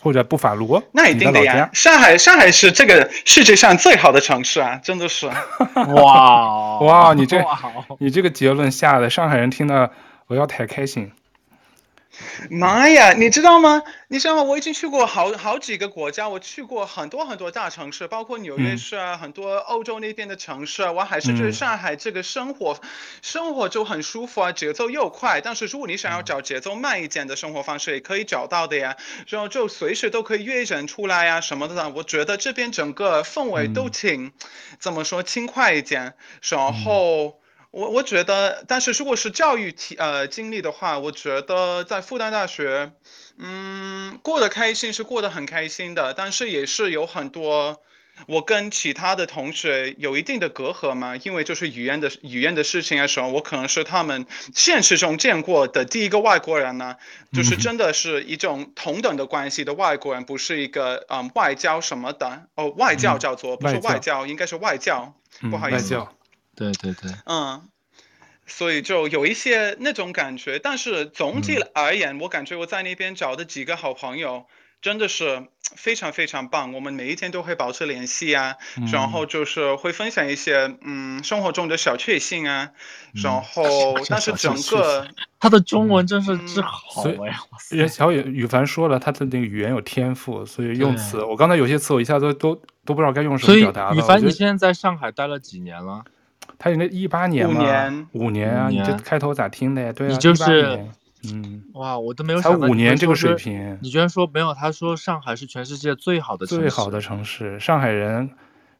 [0.02, 0.84] 或者布法罗？
[0.92, 1.68] 那一定的呀！
[1.74, 5.26] 上海，上海是这个世界上最好的城市啊，真的是！
[5.96, 7.44] 哇哇，你这
[7.98, 9.90] 你这个结论下的，上海人听到
[10.28, 11.12] 我要太开心。
[12.50, 13.82] 妈呀，你知道吗？
[14.08, 14.44] 你知道吗？
[14.44, 20.92] 我已经去过好好几个国家，我去过很多很多大城市，包括纽约市啊，嗯、很多欧洲那边的城市啊。
[20.92, 22.90] 我还是觉得上海这个生活，嗯、
[23.22, 25.42] 生活就很舒服啊，节奏又快。
[25.42, 28.96] 但是如果你想要找节奏慢一点的生活方式，也可以找到的呀。
[29.28, 31.90] 然后就随时都可以约人出来呀，什么的。
[31.90, 34.32] 我觉得这边整个氛围都挺，嗯、
[34.80, 36.14] 怎么说，轻快一点。
[36.42, 37.40] 然后。
[37.76, 42.94] 嗯我我觉得，但是如果是教育体呃经历的话，我觉得在复旦大学，
[43.38, 47.82] 嗯，过得开心是过得很开心的，但是也是有很多
[48.28, 56.96] 我跟其他的同学有一定的隔阂嘛，因为就是语言的语言的事情的时候，我可能是他们现实中见过的第一个外国人呢，
[57.34, 65.14] 就是真的是一种同等的关系的外国人，不是一个嗯外交什么的哦，外教叫做不是外教，应该是外教，
[65.52, 66.02] 不好意思。
[66.56, 67.68] 对对对，嗯，
[68.46, 74.46] 所以就有一些那种感觉，但是总体而言，嗯、我感觉我在那边找的几个好朋友
[74.82, 82.72] 真的是非常非常棒，我们每一天都会保持联系啊，嗯、然后就是会分享一些嗯生活中的小确幸啊，
[83.16, 85.08] 嗯、然后但是整个
[85.40, 87.40] 他的中文真是之好呀，
[87.72, 93.96] 因为小雨雨凡说了他的那个语言有天赋，所以用词我刚才有些词我一下都都都不知道该用什么表达了。
[93.96, 96.04] 雨凡，你现在在上海待了几年了？
[96.58, 98.70] 他应该一八年嘛，五年，五年啊！
[98.70, 99.94] 你这开头咋听的呀？
[99.94, 100.86] 对啊，你就是，
[101.32, 102.60] 嗯，哇，我都没有想到。
[102.60, 104.54] 才五年这个水平，你居然说没有？
[104.54, 108.30] 他说上海是全世界最好的城市，最好的城市，上海人，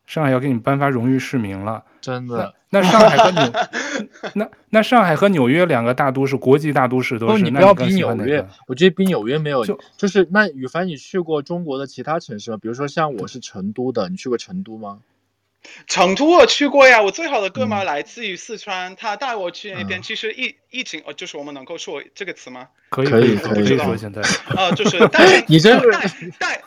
[0.06, 2.54] 上海要给你颁发荣誉市民了，真的。
[2.72, 3.54] 那上海和纽，
[4.36, 7.42] 那那上海和纽约两个大都市，国际大都市都是。
[7.42, 9.66] 你不要比纽约，我觉得比纽约没有，
[9.96, 12.58] 就是那羽凡，你去过中国的其他城市吗？
[12.62, 15.00] 比如说像我是成都的，你去过成都吗？
[15.88, 20.02] 成都我去过呀，我最好的哥们儿来自于四川，嗯、他带我去那边。
[20.02, 22.68] 其实疫疫情，呃，就是我们能够说这个词吗？
[22.90, 24.22] 可以可以可以说现在。
[24.56, 26.02] 呃，就是带 你这带
[26.40, 26.62] 带。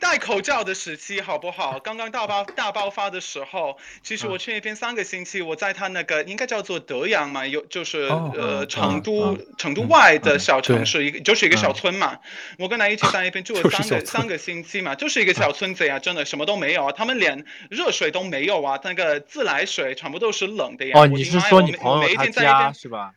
[0.00, 1.78] 戴口罩的时期好不好？
[1.80, 8.02] 刚刚大爆大爆发的时候，其实我去那边三个星期，我在他那个应该叫做德阳嘛，有就是
[8.34, 12.18] 呃成都成都外的小城市，一个就是一个小村嘛。
[12.58, 20.92] 我跟他一起在那边住了 三个三个星期嘛，就是一个小村子呀，真的什么都没有啊，他们连热水都没有啊，那个自来水全部都是冷的呀。
[20.98, 23.12] 哦，你是说你朋友他家是吧？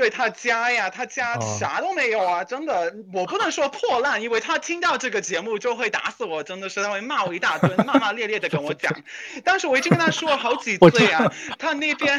[0.00, 2.42] 对他家呀，他家啥都没有啊！
[2.42, 8.90] 真的，我不能说破烂，因为他听到这个节目就会打死我，真的是他会骂我一大顿，骂骂咧咧的跟我讲。
[9.44, 12.18] 但是我已经跟他说了好几次呀，他那边，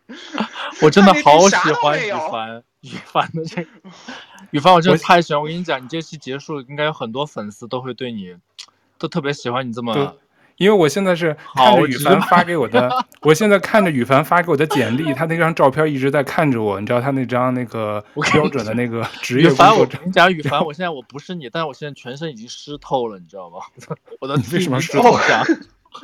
[0.82, 3.70] 我真的好喜欢羽凡，羽凡的这个，
[4.52, 5.40] 羽凡我真的太喜欢。
[5.42, 8.36] 我跟你讲，你这期结束，应该有很多粉丝都会对你，
[8.98, 10.14] 都特别喜欢你这么。
[10.58, 12.90] 因为我现在是看着羽凡发给我的，
[13.22, 19.78] 我现在看着羽凡发给我的简历，他那张照片一直在看着我，你知道他那张那个 标准的那个职业工作证。
[19.78, 23.58] 我跟你讲，羽凡，我现在我不是你，但是我现在全身已经湿透了，你知道吗？
[24.20, 25.44] 我的为什么湿透呀？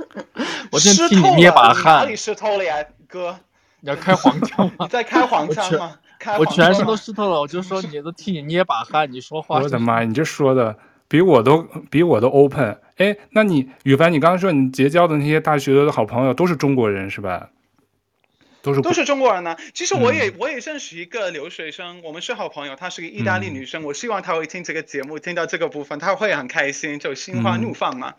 [0.71, 1.97] 我现在替你捏把汗。
[1.97, 2.77] 哪里湿透了呀，
[3.09, 3.37] 哥？
[3.81, 4.73] 你要开黄腔吗？
[4.87, 5.97] 你在开黄腔吗？
[6.39, 9.59] 我全身都湿透了，我就说你都替你捏把汗，你说话。
[9.59, 10.77] 我的妈呀，你这说的。
[11.07, 17.51] 比我都比我都 open，哎，那你羽凡，你刚刚说你结交的那些大学的好朋友都是中国人是吧？
[18.65, 19.55] 都是都是中国人呢。
[19.75, 22.75] 其实我也、嗯、我也认识一个留学生，我们是好朋友。
[22.75, 28.15] 她是个意大利女生，嗯、我希望她会听这个节目，听到这个部分，她会很开心，就心花怒放嘛。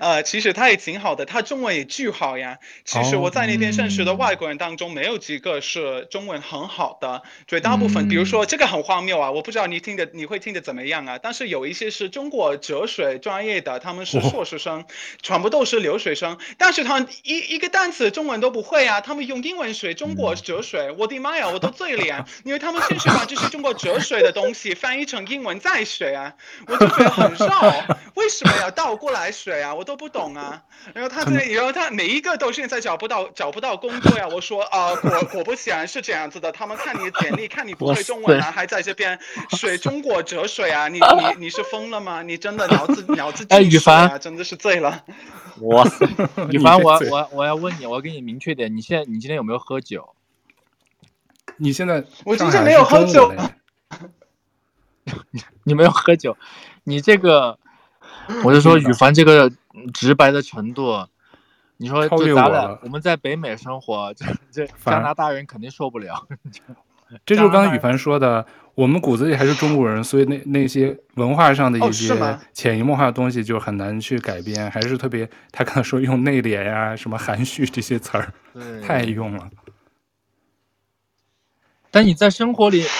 [0.00, 2.58] 嗯、呃，其实她也挺好的，她中文也巨好呀。
[2.84, 11.18] 其实我在那边认识的外国人当中，没有几个是中文很好的，绝大部分，嗯、比如说这个很荒谬啊，我不知道你听的你会听的怎么样啊？
[11.20, 14.86] 但是有一些是中国哲学专业的，他们是硕士生，哦、
[15.22, 19.87] 全部都是留学生，但是他们一一个单词中文都不会啊，他们用英文学。
[19.88, 22.24] 水，中国哲学，我的妈呀，我都醉了呀！
[22.44, 26.34] 因为他们先是把这些中国哲水的东西翻译成英文再学啊，
[26.66, 27.84] 我就觉得很绕，
[28.14, 29.74] 为什么要倒过来水啊？
[29.74, 30.62] 我都不懂啊。
[30.92, 34.28] 然后他这，然后他每一个都现在找不到找不到工作呀。
[34.28, 39.18] 我说啊，果果不其然是这样子的，他们看你的简历，看你不会中文啊，还在这边
[39.56, 40.98] 水中国哲水啊，你
[41.38, 42.22] 你你是疯了吗？
[42.22, 45.04] 你真的脑子脑子进水啊，真的是醉了。
[45.60, 46.06] 哇塞，
[46.50, 50.08] 宇凡，我我我要问你，我要给你明确点，你现在你今天有没有喝酒？
[51.56, 53.32] 你现在我今天没有喝酒。
[55.64, 56.36] 你没有喝酒，
[56.84, 57.58] 你这个，
[58.44, 59.50] 我就说宇凡这个
[59.94, 61.06] 直白的程度，
[61.78, 66.28] 你说就咱俩我们在北美生活，这 这加拿大人肯定受不了。
[67.24, 78.30] 这就是刚才宇凡说的，我们骨子里还是中国人，所以那那些文化上的一些潜移默化的东西就很难去改变，还是特别他刚才说用内敛呀、什么含蓄这些词儿，
[78.82, 79.48] 太用了。
[81.90, 82.86] 但你在生活里。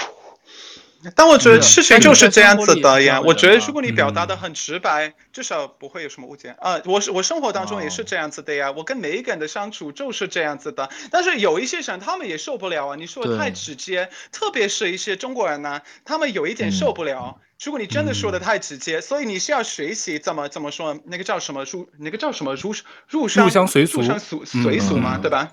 [1.15, 3.21] 但我觉得事情就是这样子的呀。
[3.21, 6.81] 我觉得如果你表达的很直白，至少不会有什么误解啊。
[6.87, 8.73] 我是我生活当中也是这样子的呀。
[8.73, 10.91] 我跟每一个人的相处就是这样子的。
[11.13, 12.97] 但是有一些人他们也受不了啊。
[12.97, 17.39] 你说的太直接，特别是一些中国人呢，他们有一点受不了。
[17.63, 22.75] 如果你真的说的太直接，所以你是要学习怎么怎么说，那个叫什么入那个叫什么入
[23.09, 25.53] 入乡随俗入乡随随俗嘛，对吧？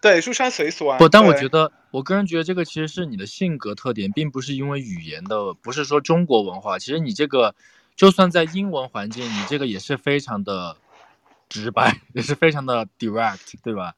[0.00, 0.98] 对，入山随俗啊。
[0.98, 6.78] 不，但我觉得，我个人觉得这个其实是你的性格特点，并不是因为语言的，不是说中国文化。
[6.78, 7.54] 其实你这个，
[7.96, 10.76] 就算在英文环境，你这个也是非常的
[11.48, 13.94] 直白，也是非常的 direct，对吧？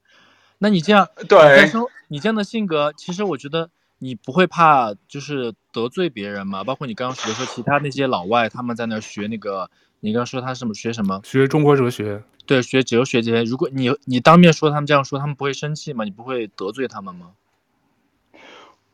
[0.58, 1.76] 那你这样，对，但是
[2.08, 6.64] 你这样的性格，其实我觉得你不会怕就是得罪别人嘛？
[6.64, 9.70] 包括你刚刚比如说其他那些老外，他们在那学那个。
[10.00, 11.20] 你刚刚说他什么学什么？
[11.24, 12.22] 学中国哲学。
[12.46, 13.44] 对，学哲学这些。
[13.44, 16.04] 如果你你当面说他们这样说，他们不会生气吗？
[16.04, 17.32] 你不会得罪他们吗？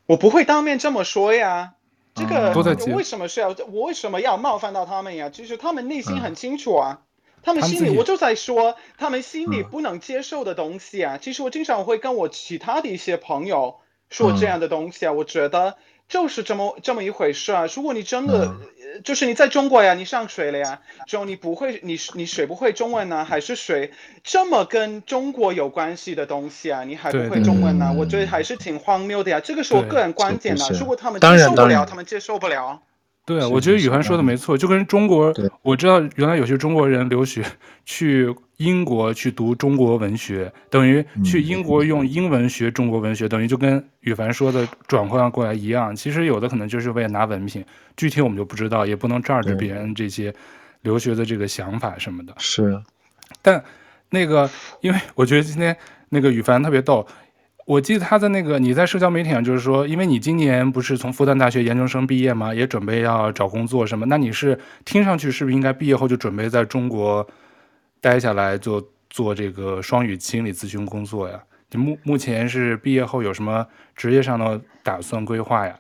[0.07, 1.73] 我不会当面这么说呀。
[2.15, 5.31] 这个、嗯、为什么是要我为什么要冒犯到他们呀？
[5.31, 7.01] 其实他们内心很清楚啊。
[7.01, 11.17] 嗯、他们心里我就在说，他们心里不能接受的东西啊。
[11.17, 13.77] 嗯、其实我经常会跟我其他的一些朋友
[14.11, 15.13] 说这样的东西啊。
[15.13, 15.77] 嗯、我觉得。
[16.09, 17.67] 就是这么这么一回事啊！
[17.75, 23.91] 如果你真的，嗯、就是你在中国呀，你上水了呀，之后你不会，你你学不会中文呢，还是学
[24.23, 26.85] 这么跟中国有关系的东西啊？
[26.85, 27.93] 你还不会中文呢？
[27.97, 29.41] 我觉得还是挺荒谬的呀。
[29.41, 30.69] 这个是我个人观点啊。
[30.79, 32.81] 如果他们接受不了，他们接受不了。
[33.25, 37.43] 对，我觉得宇涵说的没错，就跟中国，我知道原来有些中国人留学
[37.85, 45.95] 去英国去读中国文学，等于去英国用英文学中国文学，等于就跟羽凡说的转换过来一样。
[45.95, 47.65] 其实有的可能就是为了拿文凭，
[47.97, 50.35] 具体我们就不知道，也不能榨着别人这些
[50.83, 52.35] 留学的这个想法什么的。
[52.39, 52.83] 是，
[53.43, 53.63] 但
[54.09, 54.49] 那个，
[54.81, 55.77] 因为我觉得今天
[56.09, 57.07] 那个羽凡特别逗。
[57.67, 62.55] 我记得他在那个你在社交媒体上就是说，因为你今年不是从复旦大学研究生毕业吗？
[62.55, 64.07] 也准备要找工作什么？
[64.07, 67.29] 那你是听上去是不是应该毕业后就准备在中国
[68.07, 68.81] 待下来做
[69.11, 71.43] 做这个双语心理咨询工作呀？
[71.73, 75.77] 你目目前是毕业后有什么职业上的打算规划呀？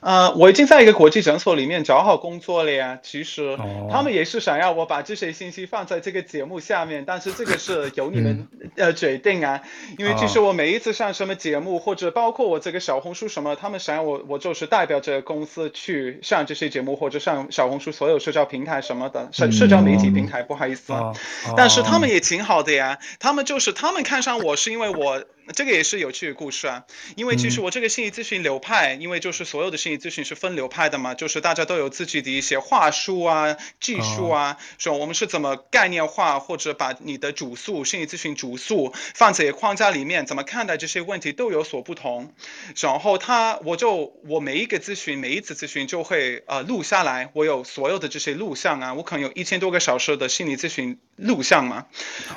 [0.00, 2.98] 呃，我已经在一个国际诊所里面找好工作了呀。
[3.02, 3.58] 其实
[3.90, 9.60] 他们也是想要我把这些信息放在这个节目下面，但是这个是 由你们呃决定啊。
[9.98, 20.92] 因为其实我每一次上什么节目，或者包括我这个小红书什么，他们想要我，我就是代表这个公司去上这些节目，或者上小红书所有社交平台什么的，社社交媒体平台，不好意思。
[21.56, 25.22] 但是他们也挺好的呀，他们就是他们看上我是因为我。
[25.52, 26.84] 这个也是有趣的故事啊，
[27.16, 42.32] 因为其实我这个心理咨询流派，嗯、因为就是所有的心理咨询是分流派的嘛，就是大家都有自己的一些话术啊、技术啊，说、哦、我们是怎么概念化或者把你的主诉、心理咨询主诉放在框架里面，怎么看待这些问题都有所不同。
[42.76, 51.86] 然后他，我就我每一个咨询，每一次咨询就会呃录下来，我有所有的这些录像啊，我可能有一千多个小时的心理咨询录像嘛，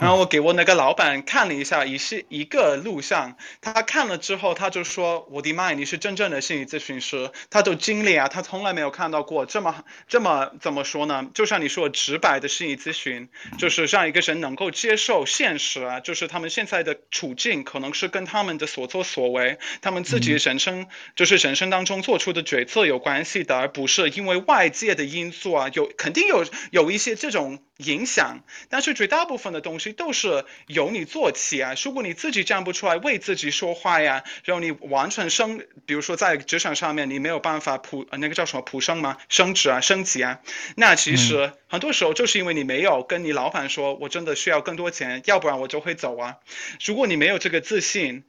[0.01, 3.02] 然后我给我那个老板看了一下，也是一个录。
[3.03, 11.29] 像他看了之后，他就说：“我的妈呀，你是真正的心理咨询师。”他就经历啊，他从来没有看到过这么这么怎么说呢？
[11.35, 13.29] 就像你说直白的心理咨询，
[13.59, 25.69] 就是让一个人能够接受现实啊，就是他们现在的处境可能是跟他们的所作所为，他们自己人生就是人生当中做出的决策有关系的，而不是因为外界的因素啊。
[25.73, 31.73] 有肯定有有一些这种影响，但是绝大部分的东西都是由你做起啊。
[31.83, 39.17] 如果你自己站不出来为自己说话呀，然后你完全升，比如说在职场上面你没有办法普，那个叫什么普升吗？
[39.27, 40.39] 升职啊，升级啊，
[40.75, 46.37] 那其实很多时候就是因为你没有跟你老板说，我真的需要更多钱，要不然我就会走啊。
[46.85, 48.23] 如果你没有这个自信，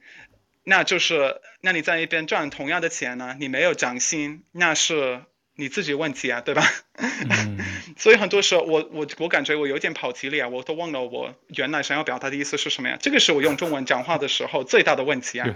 [0.63, 5.21] 那就是那你在一边赚同样的钱呢，你没有涨薪，那是。
[5.55, 6.63] 你自己问题啊， 对吧？
[6.97, 7.57] 嗯、
[7.97, 12.97] 所以很多时候我我我感觉我有点跑题了啊，我都忘了我原来想要表达的意思是什么呀？
[13.01, 15.47] 这个是我用中文讲话的时候最大的问题啊。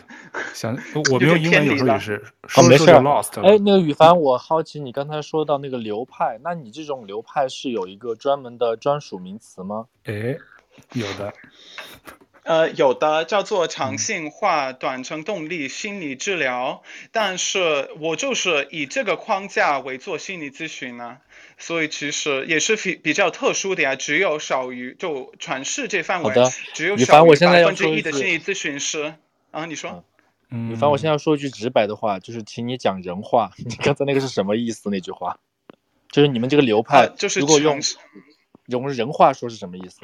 [0.53, 0.77] 想
[1.11, 2.23] 我没有英文有时候也是，
[2.55, 2.89] 哦，没事。
[3.41, 9.87] 哎，那个宇凡，我好奇你刚才说到那个流派，那你这种流派是有一个专门的专属名词吗？
[10.05, 10.37] 哎，
[10.93, 11.33] 有的。
[12.49, 16.81] 呃，有的叫做长性化短程动力心理治疗，
[17.11, 21.17] 但是我就是以这个框架为做心理咨询呢，
[21.59, 26.33] 所以其实也是比比较特殊的呀，只有少于就全世界范围，
[26.73, 29.13] 只有少于百分之一的心理咨询师
[29.51, 30.03] 啊，你说，
[30.49, 34.89] 嗯，反正我现在要说一句直白的话，就是请你讲人话， 你刚才那个是什么意思？
[34.89, 35.37] 那句话，
[36.11, 37.79] 就是你们这个流派，就是如果用
[38.65, 39.99] 用人话说是什么意思？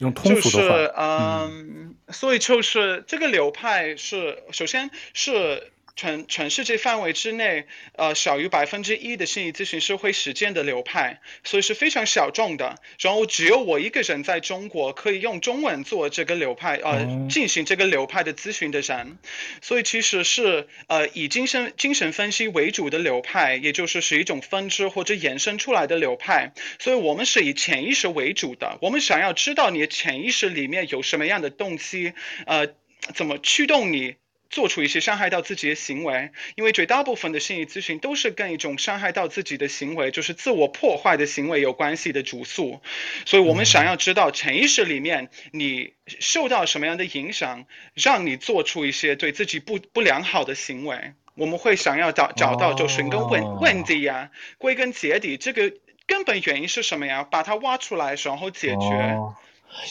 [0.00, 5.72] 用通俗的话，就是嗯，所以就是这个流派是，首先是。
[5.96, 7.66] 全全世界范围之内，
[7.96, 12.76] 呃，小于百分之一的心理咨询师会实践的流派，所以是非常小众的。
[12.98, 19.18] 然后只有我一个人在中国可以用中文做这个流派，呃，进行这个流派的咨询的人，
[19.60, 26.52] 所以其实是呃以精神精神分析为主的流派，也就是是一种分支或者衍生出来的流派。
[26.78, 32.12] 所以我们是以潜意识为主的，我们想要知道你的潜意识里面有什么样的动机，
[32.46, 32.68] 呃，
[33.14, 34.14] 怎么驱动你。
[34.50, 42.82] 做出一些伤害到自己的行为，因为绝大部分的心理咨询都是跟一种伤害到自己的行为，就是自我破坏的行为有关系的主诉。
[43.24, 51.14] 所以我们想要知道潜意识里面你受到什么样的影响，让你做出一些对自己不不良好的行为。
[51.36, 55.72] 我们会想要找找到就寻根问问题呀，归根结底这个
[56.06, 57.22] 根本原因是什么呀？
[57.22, 59.16] 把它挖出来，然后解决。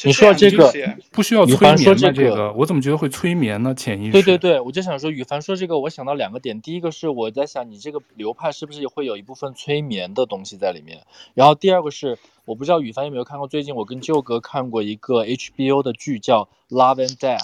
[0.06, 0.72] 你说这个
[1.12, 1.96] 不需要催眠吗？
[1.96, 3.74] 这个我怎么觉得会催眠呢？
[3.74, 4.12] 潜意识。
[4.12, 6.62] 对对对，我就想说，宇凡说这个，我想到两个点。
[6.62, 11.06] 第一个是我在想，你这个流派是不是会有一部分催眠的东西在里面？
[11.34, 17.40] 然后第二个是，我不知道宇凡有没有看过，最近我跟舅哥看过一个 HBO 的剧叫《Love and Death》。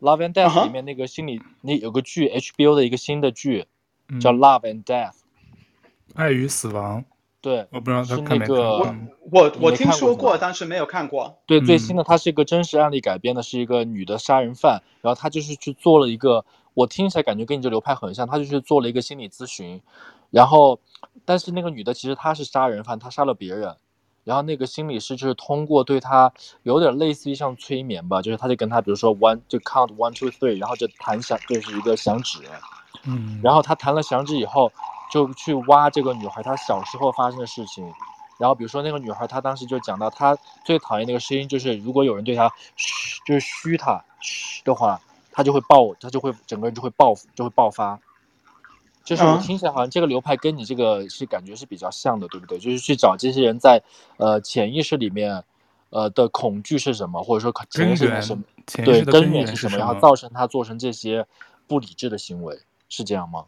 [0.00, 3.64] Love and Death》里面那个心理，那有个剧 HBO 的一个新的剧
[4.20, 5.10] 叫《Love and Death》，
[6.14, 7.04] 爱与死亡。
[7.40, 8.46] 对，我不知道他看没看。
[8.46, 8.94] 是那个我
[9.30, 11.38] 我我听说过，但是没有看过。
[11.46, 19.80] 对，最新的它是一个真实案例改编的，是一个女的杀人犯，然后她就是去做了一个，我听起来感觉跟你这流派很像，她就是做了一个心理咨询，
[20.30, 20.80] 然后
[21.24, 23.76] 但是那个女的其实她是杀人犯，她杀了别人，
[24.24, 26.32] 然后那个心理师就是通过对她
[26.64, 32.40] 有点类似于像催眠吧，就是他就跟她比如说 one 就 count one two three，然后就弹响就是一个响指，
[33.04, 34.72] 嗯，然后他弹了响指以后。
[35.16, 37.90] 就去挖这个女孩她小时候发生的事情，
[38.38, 45.00] 然后比如说那个女孩她当时就讲到她最讨厌那个声音，就是如果有人对她嘘，就是嘘她嘘的话，
[45.32, 47.98] 她就会爆，她就会整个人就会爆，就会爆发。
[49.04, 52.58] 就是我听起来好像这个流派跟你这个是感觉是比较像的，对不对？
[52.58, 53.82] 就是去找这些人在
[54.18, 55.42] 呃潜意识里面
[55.88, 58.44] 呃的恐惧是什么，或者说潜意识是什么，
[58.84, 61.24] 对，根源是什么，然后造成他做成这些
[61.66, 62.58] 不理智的行为，
[62.90, 63.44] 是这样吗？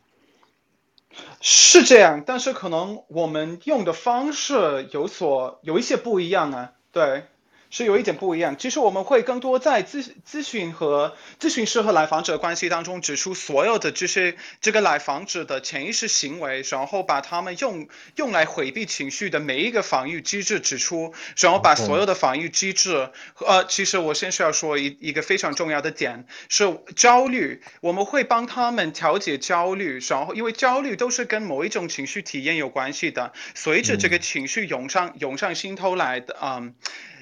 [1.40, 7.24] 是这样，但是可能我们用的方式有所有一些不一样啊，对。
[7.70, 8.56] 是有一点不一样。
[8.58, 23.10] 其实我们会更多在咨咨询和咨询师和来访者关系当中指出所有的这些这个来访者的潜意识行为，然后把他们用用来回避情绪的每一个防御机制指出，然后把所有的防御机制。
[23.46, 36.74] 呃，其实我先是要说一一个非常重要的点是焦虑，我们会帮他们调节焦虑，然后因为焦虑都是跟某一种情绪体验有关系的，随着这个情绪涌上涌上心头来的，嗯。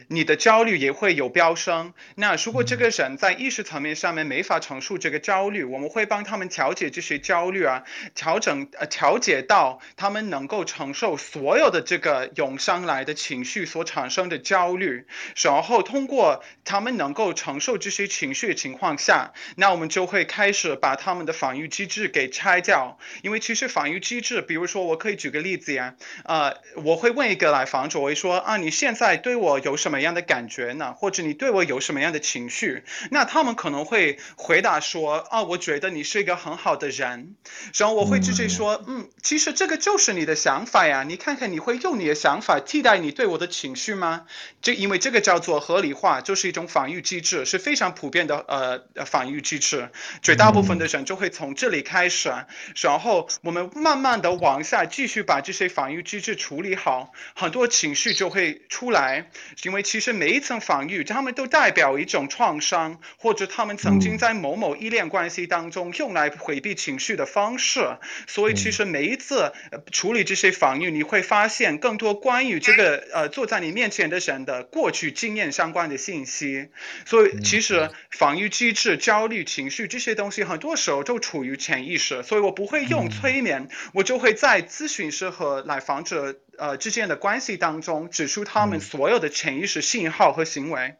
[0.09, 1.93] 你的焦虑也会有飙升。
[2.15, 7.85] 那如果这个人在意识层面上面没法承受这个焦虑，我们会帮他们调节这些焦虑啊，
[8.15, 22.99] 调整呃调节到他们能够承受所有的这个涌上来的情绪所产生的焦虑，然后通过他们能够承受这些情绪的情况下，那我们就会开始把他们的防御机制给拆掉。
[23.23, 25.95] 因为其实防御机制，比如说我可以举个例子呀，
[26.25, 26.55] 呃，
[26.85, 30.93] 我会问一个来访者，我会说啊，你现在对我有什么么样的感觉呢？
[30.93, 32.85] 或者你对我有什么样的情绪？
[33.11, 37.35] 那他们可能会回答说：啊，我觉得你是一个很好的人。
[37.75, 41.03] 然后我会直接说：嗯，其实这个就是你的想法呀。
[41.03, 44.27] 你看看，你会用你的想法替代你对我的情绪吗？
[44.61, 49.89] 这因为这个叫做合理化，就是一种防御机制，是非常普遍的呃防御机制。
[50.21, 52.31] 绝大部分的人就会从这里开始，
[52.77, 59.31] 然后我们慢慢的往下继续把这些防御机制处理好，很多情绪就会出来。
[59.63, 67.97] 因为其实每一层防御，他们都代表一种创伤，或者他们曾经在某某依恋关系当中用来回避情绪的方式。
[68.27, 69.53] 所以其实每一次
[69.93, 76.69] 处理这些防御，你会发现更多关于这个呃坐在你面前的人的过去经验相关的信息。
[77.05, 82.25] 所以其实防御机制、焦虑情绪这些东西，很多时候都处于潜意识。
[82.25, 86.35] 所以我不会用催眠，我就会在咨询师和来访者。
[86.59, 90.95] 呃，之间的关系当中，指出他们所有的潜意识信号和行为。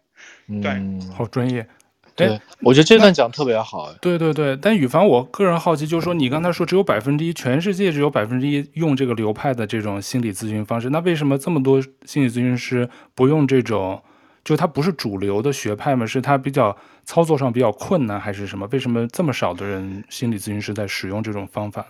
[0.49, 1.67] 嗯、对，好专业。
[2.15, 3.93] 对，我觉得这段讲特别好。
[4.01, 14.03] 对对对，但宇凡，我个人好奇，就是说你刚才说只有百分之一，全世界只有百分之一用这个流派的这种心理咨询方式，那为什么这么多心理咨询师不用这种？
[14.43, 16.07] 就它不是主流的学派吗？
[16.07, 16.75] 是它比较
[17.05, 18.67] 操作上比较困难，还是什么？
[18.71, 21.85] 为什么这么少的人心理咨询师在使用这种方法？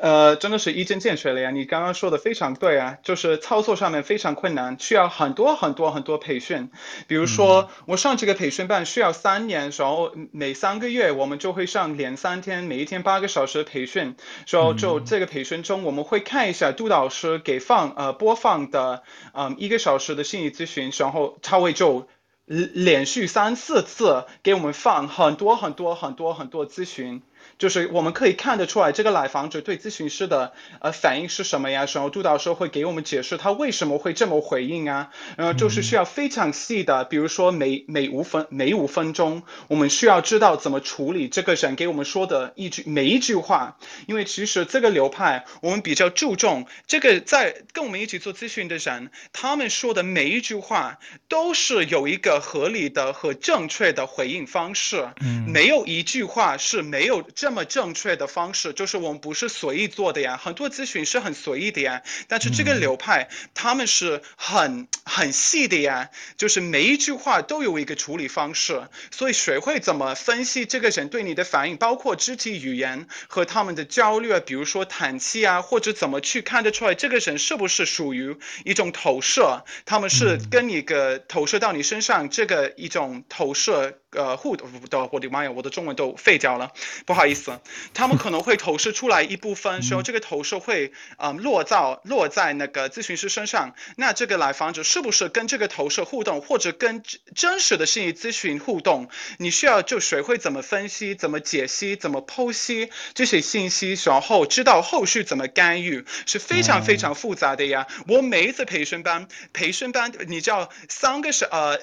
[0.00, 1.50] 呃，真的是一针见血了呀！
[1.50, 6.70] 你刚刚说的非常对啊，就是操作上面非常困难，需要很多很多很多培训。
[7.06, 14.16] 比如说，我上这个培训班需要三年，然后每三个月我们就会上连三天，每一天八个小时的培训。
[14.48, 19.02] 然后就这个培训中，我们会看一下杜老师给放呃播放的
[19.34, 22.08] 嗯、呃、一个小时的心理咨询，然后他会就
[22.46, 27.22] 连续三四次给我们放很多很多很多很多咨询。
[27.60, 31.86] 就是我们可以看得出来，这个来访者对咨询师的呃反应是什么呀？
[31.92, 35.10] 然后督导师会给我们解释他为什么会这么回应啊。
[35.36, 43.76] 然后就是需要非常细的，比如说每每五分每五分钟，我们需要知道怎么处理这个人给我们说的一句每一句话。
[44.06, 55.10] 因为其实这个流派我们比较注重这个，在跟我们一起做咨询的人，他们说的每一句话都是有一个合理的和正确的回应方式。
[55.20, 57.49] 嗯，没有一句话是没有正。
[57.50, 60.36] 这么正确的方式，就是我们不是随意做的呀。
[60.40, 68.80] 很多咨询是很随意的呀，但是这个流派他们是很很细的呀，就是每一句话都有一个处理方式。
[69.10, 83.98] 所以学会怎么分析这个人对你的反应，包括肢体语言和他们的焦虑啊，比如说叹气啊，或者怎么去看得出来这个人是不是属于一种投射，他们是跟你个投射到你身上这个一种投射。
[84.12, 84.64] 呃，互的，
[85.12, 86.72] 我的妈呀，我的中文都废掉了，
[87.06, 87.60] 不好意思。
[87.94, 93.74] 他们可能会投射出来一部分，时候这个投射会呃落到落在那个咨询师身上。
[93.96, 97.04] 那这个来访者是不是跟这个投射互动，或者跟
[97.36, 99.08] 真实的心理咨询互动？
[99.38, 107.86] 你需要就学会怎么分析、怎么解析、怎么剖析这些信息，然后知道后续怎么干预，是非常非常复杂的呀。
[108.08, 111.78] 我每一次培训班，培训班你知道三个是呃。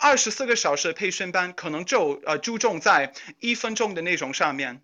[0.00, 4.80] 二十四个小时的培训班，可能就呃注重在一分钟的内容上面。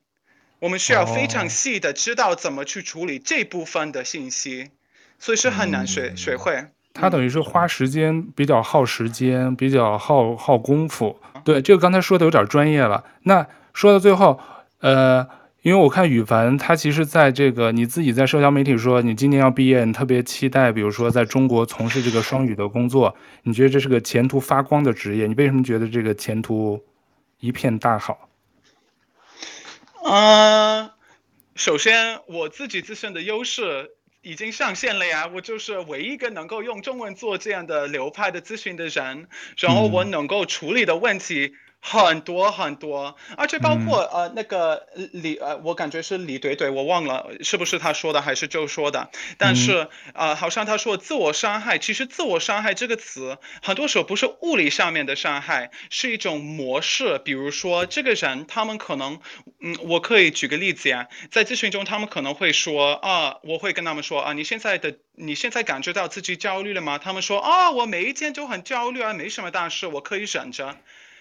[0.58, 4.70] 我们需要非常细的知道怎么去处理这部分的信息，
[5.18, 6.66] 所以是很难学、嗯、学会。
[6.94, 11.20] 它等于是花时间，比较耗时间，比较耗耗功夫。
[11.44, 13.04] 对，这个刚才说的有点专业了。
[13.22, 14.40] 那说到最后，
[14.80, 15.37] 呃。
[15.62, 25.26] 因为我看羽凡，他其实在这个你自己在社交媒体说，你今年要毕业，你特别期待，比如说在中国从事这个双语的工作，你觉得这是个前途发光的职业？
[25.26, 26.82] 你为什么觉得这个前途
[27.40, 28.28] 一片大好？
[30.04, 30.90] 嗯、呃，
[31.56, 33.90] 首先我自己自身的优势
[34.22, 39.26] 已经上线了呀，我就是唯一一个能够用中文做这样的流派的咨询的人，
[39.56, 41.52] 然后我能够处理的问题。
[41.52, 57.20] 嗯很多很多，而且包括、嗯、呃那个李呃，我感觉是李怼怼，我忘了是不是他说的还是就说的，但是啊、嗯呃，好像他说自我伤害，其实自我伤害这个词很多时候不是物理上面的伤害，是一种模式。
[57.24, 59.20] 比如说这个人，他们可能
[59.60, 66.98] 嗯，我可以举个例子呀，在咨询中他们可能会说啊，我会跟他们说啊，你现在的你现在感觉到自己焦虑了吗？
[66.98, 70.76] 他们说啊，我每一天都很焦虑啊，没什么大事，我可以忍着。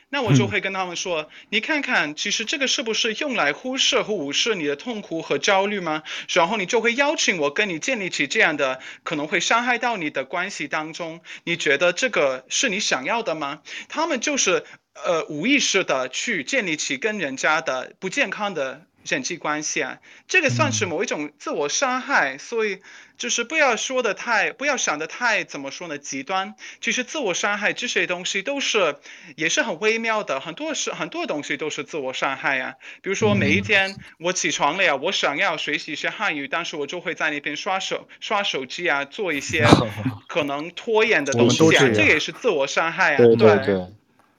[0.09, 6.03] 那我就会跟他们说，嗯，你看看，其实这个是不是用来忽视和无视你的痛苦和焦虑吗？
[6.29, 13.61] 然后你就会邀请我跟你建立起这样的可能会伤害到你的关系当中，你觉得这个是你想要的吗？
[13.89, 14.63] 他们就是
[14.93, 18.85] 呃无意识的去建立起跟人家的不健康的。
[19.09, 22.81] 人际关系啊，这个算是某一种自我伤害，嗯、所以
[23.17, 26.55] 就是不要说的太，不要想的太怎么说呢，极端。
[26.79, 28.95] 其实自我伤害这些东西都是
[29.35, 32.73] 也是很微妙的，很多是很多东西都是自我伤害呀、啊。
[33.01, 39.65] 比如说每一天我起床了呀，我想要学习一些汉语，但是我就会在那边刷手刷手机啊，做一些
[40.29, 43.17] 可能拖延的东西啊，这，这也是自我伤害啊。
[43.17, 43.87] 对对对，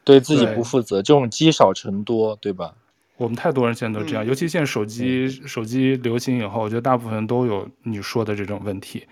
[0.05, 2.75] 对自己不负责，这种积少成多，对吧？
[3.19, 9.07] 我们太多人现在都这样，嗯、尤其现在手机、嗯、手机流行以后，我觉得大部分都有你说的这种问题。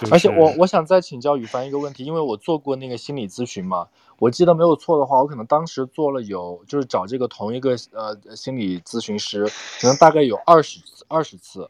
[0.00, 3.86] 就是、而且我我想再请教羽凡一个问题，因为我做过那个心理咨询嘛，
[4.18, 9.46] 我记得没有错的话，我可能当时做了有就是找这个同一个呃心理咨询师，
[9.80, 11.68] 可能大概有二十二十次。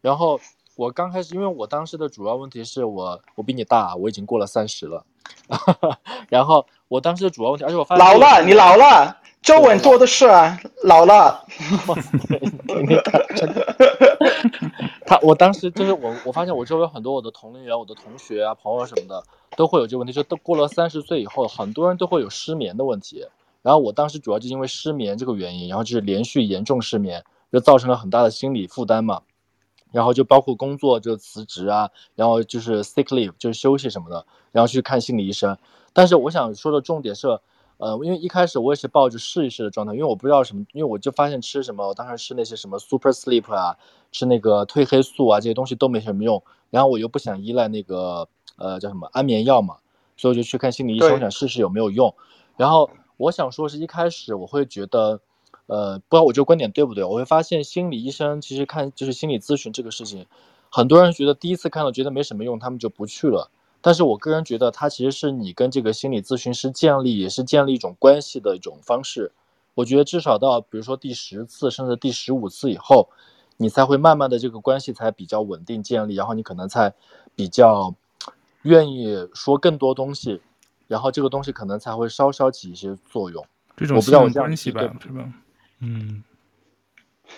[0.00, 0.40] 然后
[0.76, 5.04] 我刚开始，因为我当时的主要问题是我我比你大，我已经过了三十了。
[6.30, 9.18] 然后我当时的主要问题，而且我发现老了，你老了。
[9.42, 11.44] 皱纹多的是啊，老了。
[15.06, 19.24] 他，我当时就是我，我发现我周围很多我的同龄人、我的同学啊、朋友什么的，
[19.56, 23.26] 都会有这个问题，就都过了三十岁以后，很多人都会有失眠的问题。
[23.62, 29.22] 然后我当时主要就因为失眠这个原因，然后就是连续严重失眠，就造成了很大的心理负担嘛。
[29.90, 35.56] 然后就包括工作就辞职啊，然后就是 sick leave 就是休息什么的，然后去看心理医生。
[35.92, 37.40] 但是我想说的重点是。
[37.80, 43.78] 呃，因为一开始我也是抱着试一试的状态，因为我不知道什么，因为我就发现吃什么，我当时吃那些什么 Super Sleep 啊，
[44.12, 49.78] 吃那个褪黑素啊，这些东西都没什么用，然后我又不想依赖那个呃叫什么安眠药嘛，
[50.18, 52.14] 所以我就去看心理医生，我想试试有没有用。
[52.58, 55.20] 然后我想说是一开始我会觉得，
[55.64, 60.26] 呃，不知道我这个观点对不对，我会发现心理医生其实看就是心理咨询这个事情，
[60.68, 63.50] 很多人觉得第一次看到觉得没什么用，他们就不去了。
[63.82, 69.32] 但是我个人觉得，它其实是你跟这个心理咨询师建立，也是建立一种关系的一种方式。
[69.74, 73.08] 我觉得至少到比如说第十次甚至第十五次以后，
[73.56, 76.92] 你才会慢慢的这个关系才比较稳定建立，然后你可能才
[77.34, 77.94] 比较
[78.62, 80.40] 愿意说更多东西，
[80.88, 83.44] 然后这个东西可能才会稍稍起一些作用。
[83.76, 85.32] 这种信任关系吧，是吧？
[85.80, 86.22] 嗯。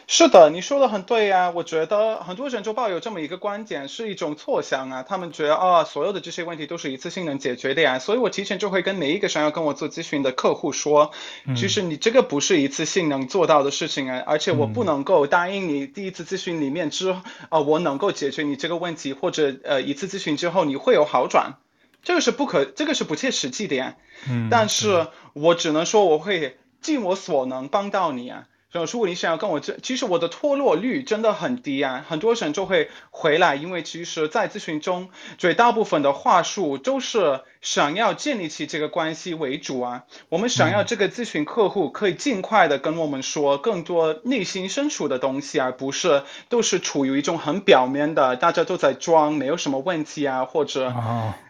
[0.07, 1.51] 是的，你说的很对呀。
[1.55, 5.03] 我觉得很多人就抱有这么一个观点，是一种错想啊。
[5.03, 7.99] 他们觉得啊，所有的这些问题都是一次性能解决的呀。
[7.99, 11.13] 所以我提前就会跟每一个想要跟我做咨询的客户说，
[11.57, 14.23] 其实你这个不是一次性能做到的事情啊。
[14.27, 17.15] 而且我不能够答应你第一次咨询里面之
[17.49, 21.55] 啊，我能够解决你这个问题，或者呃一次咨询之后你会有好转，
[22.03, 23.97] 这个是不可，这个是不切实际的呀。
[24.29, 24.49] 嗯。
[24.51, 28.49] 但是我只能说我会尽我所能帮到你啊。
[28.73, 40.05] 如果你想要跟我这，其实我的脱落率真的很低啊，很多人就会回来，因为其实，在咨询中，绝大部分的话术都是想要建立起这个关系为主啊。
[40.31, 50.95] 我们想要这个咨询客户可以尽快的跟我们说更多内心深处的东西，而不是都是处于一种很表面的，大家都在装，没有什么问题啊，或者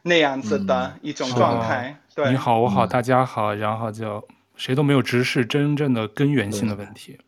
[0.03, 1.97] 那样子的一种状态。
[2.17, 4.27] 对，你好，我好，大家好，然后就。
[4.57, 7.19] 谁都没有直视真正的根源性的问题。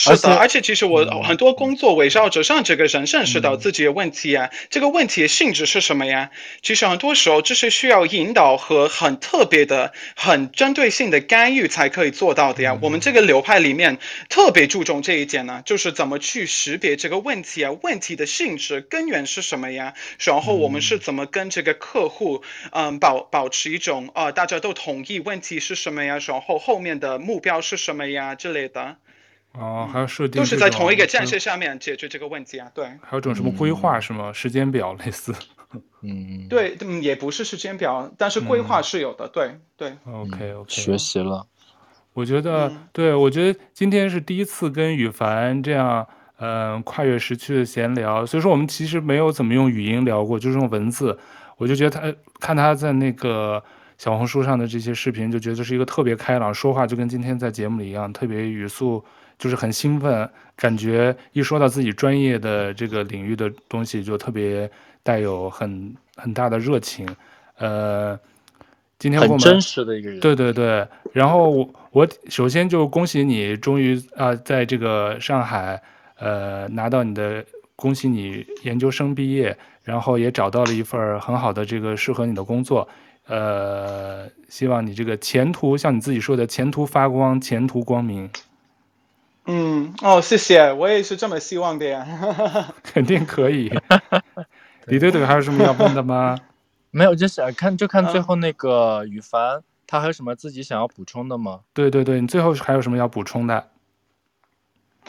[0.00, 6.30] 是的，而且其实我很多工作围绕着让这个人认识到自己的问题啊，这个问题的性质是什么呀？
[6.62, 12.78] 其实很多时候这是需要引导和很特别的、很针对性的干预才可以做到的呀。
[12.80, 13.98] 我们这个流派里面
[14.30, 19.92] 特别注重这一点呢，就是怎么去识别这个问题啊，问题的性质根源是什么呀？
[20.18, 26.18] 然后我们是怎么跟这个客户嗯保保持一种啊大家都同意问题是什么呀？
[26.26, 28.96] 然后后面的目标是什么呀之类的。
[29.52, 32.84] 哦，还要设定，都是在同一个战线上面解决这个问题啊，对。
[33.02, 34.32] 还有种什么规划是吗？
[34.32, 35.34] 时间表类似。
[36.02, 39.92] 嗯，对，嗯，也不是时间表，但是规划是有的，对对。
[40.04, 41.46] OK OK，学习了。
[42.12, 46.06] 我觉得，对，我觉得今天是第一次跟羽凡这样，
[46.38, 48.26] 嗯，跨越时区的闲聊。
[48.26, 51.16] 所以说，我们其实没有怎么用语音聊过，就是用文字。
[51.56, 53.62] 我就觉得他看他在那个
[53.98, 59.04] 小红书上的这些视频，就觉得是一个特别开朗，说话就跟今天在节目里一样，特别语速。
[59.40, 64.70] 就是很兴奋，感觉一说到自己专业的这个领域的东西，就特别
[65.02, 67.08] 带有很很大的热情。
[67.56, 68.20] 呃，
[68.98, 70.20] 今天我们很真实的一个人。
[70.20, 75.82] 对对对，然后我我首先就恭喜你，终于啊、呃，在这个上海
[76.18, 77.42] 呃拿到你的，
[77.74, 82.86] 恭喜你研究生毕业，然后也找到了一份很好的这个适合你的工作。
[83.26, 88.28] 呃，希望你这个前途像你自己说的，前途发光，前途光明。
[89.52, 92.06] 嗯，哦，谢谢，我也是这么希望的呀。
[92.84, 93.68] 肯定可以。
[94.86, 96.38] 李队队还有什么要问的吗？
[96.92, 101.60] 没有，就想看就看最后那个羽凡，嗯，他还有什么自己想要补充的吗？
[101.74, 103.70] 对对对，你最后还有什么要补充的？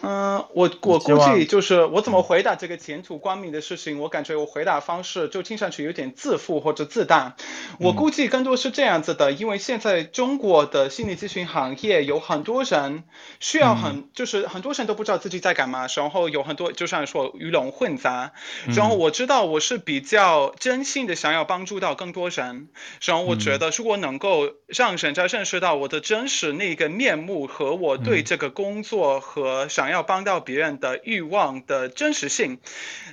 [0.02, 7.36] 嗯，我我估计就是我怎么回答这个前途光明的事情，我感觉我回答方式就听上去有点自负或者自大。
[7.80, 13.04] 我估计更多是这样子的，因为现在中国的心理咨询行业有很多人
[13.40, 18.34] 需要很，就是很多人都不知道自己在干嘛，然后有很多就像说鱼龙混杂。
[18.76, 22.70] 然后我知道我是比较真心的想要帮助到更多人，
[23.02, 32.60] 然后我觉得如果能够让人家认识到我的真实那个面目和我对这个工作和想要帮到别人的欲望的真实性，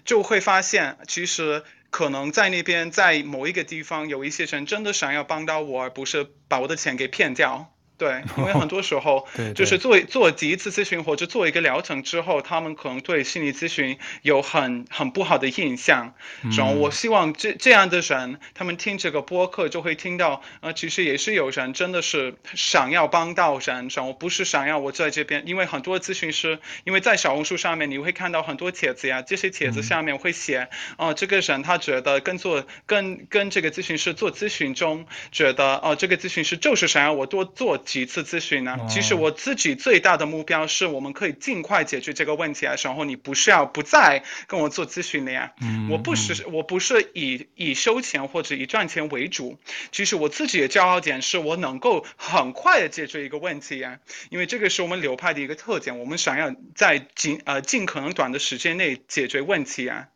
[0.04, 7.74] 就会发现，其实可能在那边，在某一个地方，有一些人真的想要帮到我，而不是把我的钱给骗掉。
[7.98, 9.26] 对， 因为很多时候，
[9.56, 16.14] 就是做做第一次咨询或者做一个疗程之后，他们可能对心理咨询有很很不好的印象。
[16.56, 30.68] 然后我希望这这样的人，他们听这个播客就会听到，呃，其实也是有人真的是想要帮到人，然后不是想要我在这边，因为很多咨询师，因为在小红书上面你会看到很多帖子呀，这些帖子下面会写，
[30.98, 37.76] 哦，这个人他觉得跟做跟跟这个咨询师做咨询中，觉得哦，这个咨询师就是想要我多做。
[37.88, 38.76] 几次咨询呢？
[38.86, 45.54] 其实我自己最大的目标是我们可以尽快解决这个问题啊，然后你不需要不再跟我做咨询了呀。
[45.62, 49.58] 嗯我不是我不是以以收钱或者以赚钱为主。
[49.90, 53.98] 其实我自己的骄傲点是我能够很快的解决一个问题呀，
[54.28, 60.08] 因为这个是我们流派的一个特点，我们想要在尽呃尽可能短的时间内解决问题啊。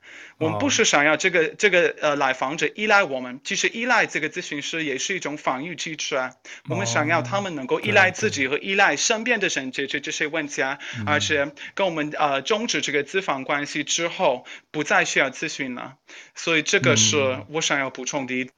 [0.42, 6.32] 我们不是想要这个这个呃来访者依赖我们，其实依赖这个咨询师也是一种防御机制啊。
[6.68, 15.94] 我们想要他们能够依赖自己和依赖身边的人解决这些问题啊，而且跟我们呃终止这个咨访关系之后，不再需要咨询了。
[16.34, 18.48] 所以这个是我想要补充的一。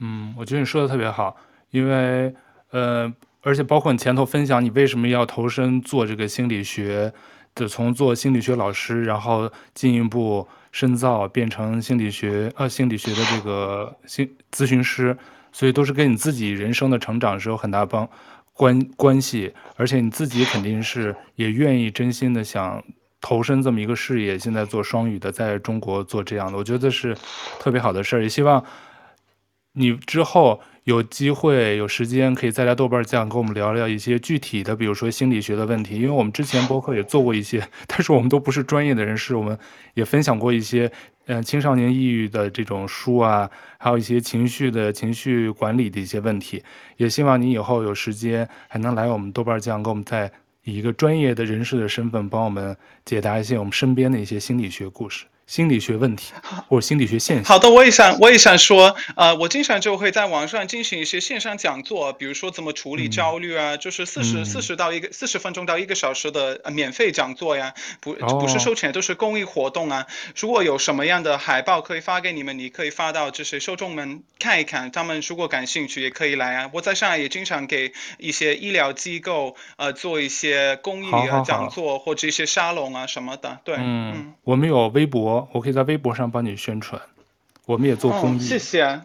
[0.00, 1.36] 嗯，我觉得你说的特别好，
[1.70, 2.34] 因为
[2.70, 3.12] 呃，
[3.42, 7.12] 而且包括你前头分享你为什么要投身做这个心理学。
[7.52, 15.16] 就从做心理学老师，然后进一步深造，变成心理学呃心理学的这个心咨询师，
[15.52, 18.08] 所以都是跟你自己人生的成长是有很大帮
[18.52, 22.82] 关关系，而且你自己肯定是也愿意真心的想
[23.20, 27.16] 投身这么一个事业，现在做双语的，在中国做这样的，我觉得是
[27.58, 28.64] 特别好的事儿，也希望
[29.72, 30.60] 你之后。
[30.90, 39.56] 有机会有时间可以再来豆瓣酱跟我们聊聊一些具体的，比如说心理学的问题，因为我们之前播客也做过一些， 但是我们都不是专业的人士，我们
[39.94, 40.90] 也分享过一些，
[41.26, 43.48] 嗯、呃，青少年抑郁的这种书啊，
[43.78, 46.60] 还有一些情绪的情绪管理的一些问题，
[46.96, 50.28] 也希望你以后有时间还能来我们豆瓣酱，跟我们再
[50.64, 55.24] 以一个专业的人士的身份帮我们解答一些我们身边的一些心理学故事。
[55.50, 56.32] 心理学问题
[56.68, 57.44] 或者心理学现象。
[57.44, 70.06] 好的，我也想，我也想说，呃，我经常就会在网上进行一些线上讲座，比如说怎么处理焦虑啊，嗯、就是四十四十到一个四十分钟到一个小时的免费讲座呀，不不是收钱，都是公益活动啊。
[70.38, 76.70] 如果有什么样的海报可以发给你们，你可以发到这些受众们看一看，他们如果感兴趣也可以来啊。
[76.72, 81.10] 我在上海也经常给一些医疗机构呃做一些公益
[81.44, 83.58] 讲座或者一些沙龙啊什么的。
[83.64, 85.39] 对，嗯，嗯我们有微博。
[85.52, 87.00] 我可以在微博上帮你宣传，
[87.66, 88.38] 我们也做公益。
[88.38, 89.02] 哦、谢谢。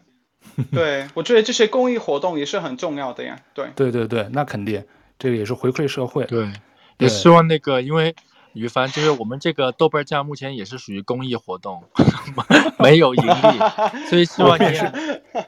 [0.72, 3.40] 对，我觉得这些公益活动也是很重要的呀。
[3.54, 4.86] 对，对对对，那肯定，
[5.20, 6.24] 这个也是回馈社会。
[6.26, 6.52] 对，
[6.98, 8.16] 也希望那个，因为
[8.54, 11.84] 于凡，就是我们这个豆瓣酱目前也是属于公益活动，
[12.80, 14.78] 没有盈利，所以希望你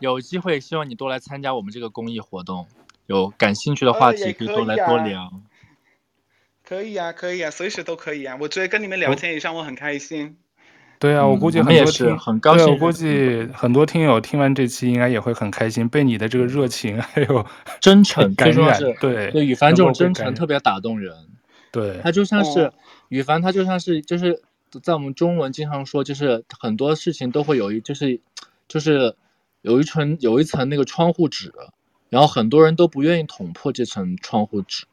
[0.02, 2.68] 有机会，希望你多来参加我们这个公益活动。
[3.06, 5.32] 有感兴趣的话题，可以多来多聊。
[6.66, 8.38] 可以啊，可以啊，随时都可以啊。
[8.42, 10.38] 我觉得跟你们聊天也让我很开心。
[11.00, 12.68] 对啊，我估计很多听，很高兴。
[12.68, 17.46] 我估计很多听友听完这期应该也会很开心，被你的这个热情 还有
[17.80, 18.80] 真诚感染。
[19.00, 21.14] 对，对，羽凡这种真诚特别打动人。
[21.72, 22.72] 对，他就像是
[23.10, 24.42] 羽凡，他就像是就是
[24.82, 28.20] 在我们中文经常说，就是很多事情都会有一就是
[28.68, 29.16] 就是
[29.62, 31.54] 有一层有一层那个窗户纸，
[32.10, 34.86] 然后很多人都不愿意捅破这层窗户纸，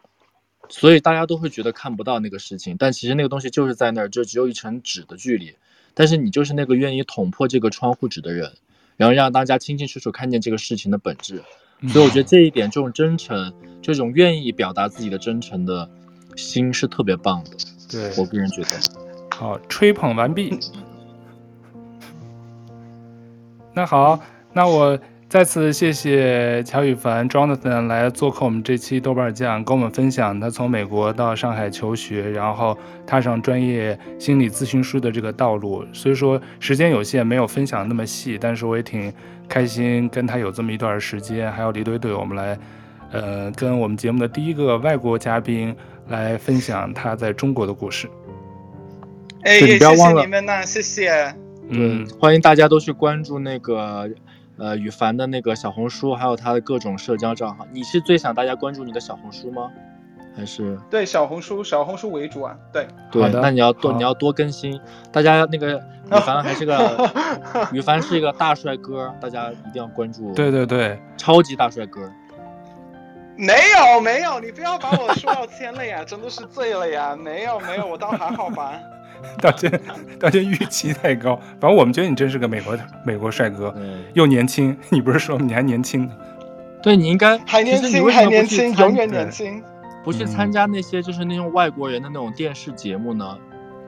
[0.69, 5.57] 所以大家都会觉得看不到那个事情，但其实那个东西就是在那儿，就只有一层纸的距离。
[5.95, 8.53] 但是你就是那个愿意捅破这个窗户纸的人，
[8.97, 11.43] 然后让大家清清楚楚看见这个事情的本质。
[11.89, 15.89] 所以我觉得这一点，这种真诚，这种愿意表达自己的真诚的
[16.37, 17.51] 心是特别棒的。
[17.91, 18.69] 对，我个人觉得。
[19.31, 20.59] 好，吹捧完毕。
[23.75, 24.21] 那好，
[24.53, 24.99] 那我。
[25.35, 35.85] 再次谢谢乔宇凡 Jonathan 来做客我们这期豆瓣酱，跟我们分享他从美国到上海求学，然后踏上专业心理咨询师的这个道路。
[35.93, 39.13] 虽说时间有限，没有分享那么细，但是我也挺
[39.49, 41.51] 开心跟他有这么一段时间。
[41.51, 42.57] 还有李队队，我们来，
[43.11, 45.75] 呃，跟我们节目的第一个外国嘉宾
[46.11, 48.09] 来分享他在中国的故事。
[49.43, 51.35] 哎，不要忘了谢谢你们呐、啊，谢谢。
[51.71, 54.09] 嗯，欢迎大家都去关注那个
[54.59, 57.67] 呃羽凡的那个小红书，还有他的各种社交账号。
[57.73, 59.71] 你是最想大家关注你的小红书吗？
[60.37, 62.57] 还是对小红书，小红书为主啊。
[62.73, 64.81] 对，对，那你要多你要多更新。
[65.13, 65.77] 大家那个
[66.11, 67.11] 羽凡还是个
[67.71, 70.33] 羽凡是一个大帅哥，大家一定要关注。
[70.35, 72.11] 对对对，超级大帅哥。
[73.37, 77.17] 没有没有，你不要把我说到天了呀，真的是醉了呀。
[77.17, 78.81] 没有没有，我倒还好吧。
[79.41, 79.71] 大家
[80.19, 83.75] 大家预期太高，反正我们觉得你真是个美国美国帅哥，
[84.15, 84.77] 又年轻。
[84.91, 86.13] 你不是说你还年轻呢？
[86.83, 89.63] 对你应该还年轻，还年轻，永远年轻。
[90.05, 93.37] 不去嗯参加那些就是那种外国人的那种电视节目呢？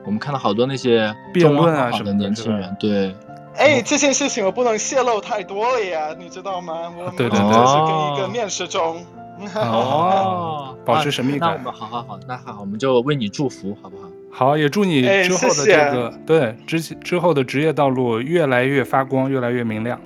[0.03, 3.15] 我们看到好多那些辩论啊什么的年轻人，对，
[3.55, 6.91] 哎，这件事情我不能泄露太多了呀，你知道吗？
[6.97, 9.05] 我对对们对是跟一个面试中。
[9.53, 14.09] 哦保持神秘感啊那我们好好好，那好，我们就为你祝福，好不好？
[14.37, 19.99] 好，也祝你哎之后的谢谢这个对之之后的职业道路越来越发光，越来越明亮。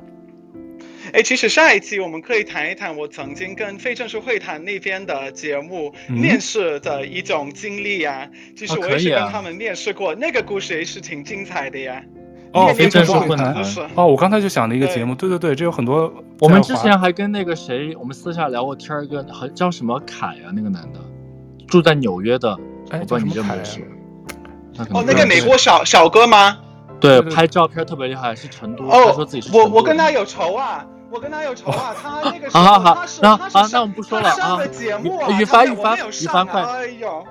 [1.11, 8.25] 哎，其实下一期我们可以谈一谈我曾经跟非正式会谈那边的节目、嗯面试的一种经历呀。
[8.55, 12.01] 其实我也是跟他们面试过，那个故事也是挺精彩的呀。
[12.53, 13.53] 哦非正式会谈
[13.95, 16.09] 哦，我刚才就想了一个节目，对对对，这有很多。
[16.39, 20.99] 我们之前还跟那个谁，我们私下聊过天儿，一个好叫什么凯啊，那个男的，
[21.67, 22.57] 住在纽约的，
[22.91, 24.00] 哎我不知道你叫什么凯啊认不认识？
[24.83, 26.57] 他可能哦，那个美国小小哥吗？
[26.99, 33.39] 对拍照片特别厉害，是成都，他说哦自己是，成都我我跟他有仇啊，我跟他有仇啊，他 那个时好好那
[33.71, 37.25] 那我们不说了啊他上的节目啊，羽他没有我凡羽凡羽没有上啊凡快哎呦，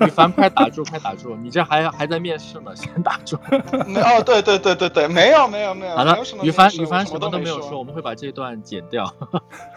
[0.00, 1.34] 雨 凡，快打住，快打住！
[1.36, 3.36] 你这还还在面试呢，先打住。
[3.46, 9.10] 哦，对对对对对，没有没有没有，好了没有什，么羽凡面试羽凡什么我都没都没有说，我们会把这段剪掉。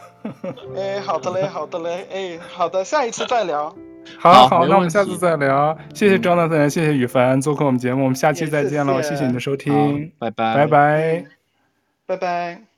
[0.75, 3.73] 哎，好的嘞，好的嘞，哎，好的，下一次再聊。
[4.17, 5.77] 好好，那我们下次再聊。
[5.93, 11.25] 谢谢 Jonathan，谢谢雨凡做客我们节目，我们下期再见喽，谢谢你的收好听，，拜拜，拜拜。
[12.05, 12.70] 拜拜。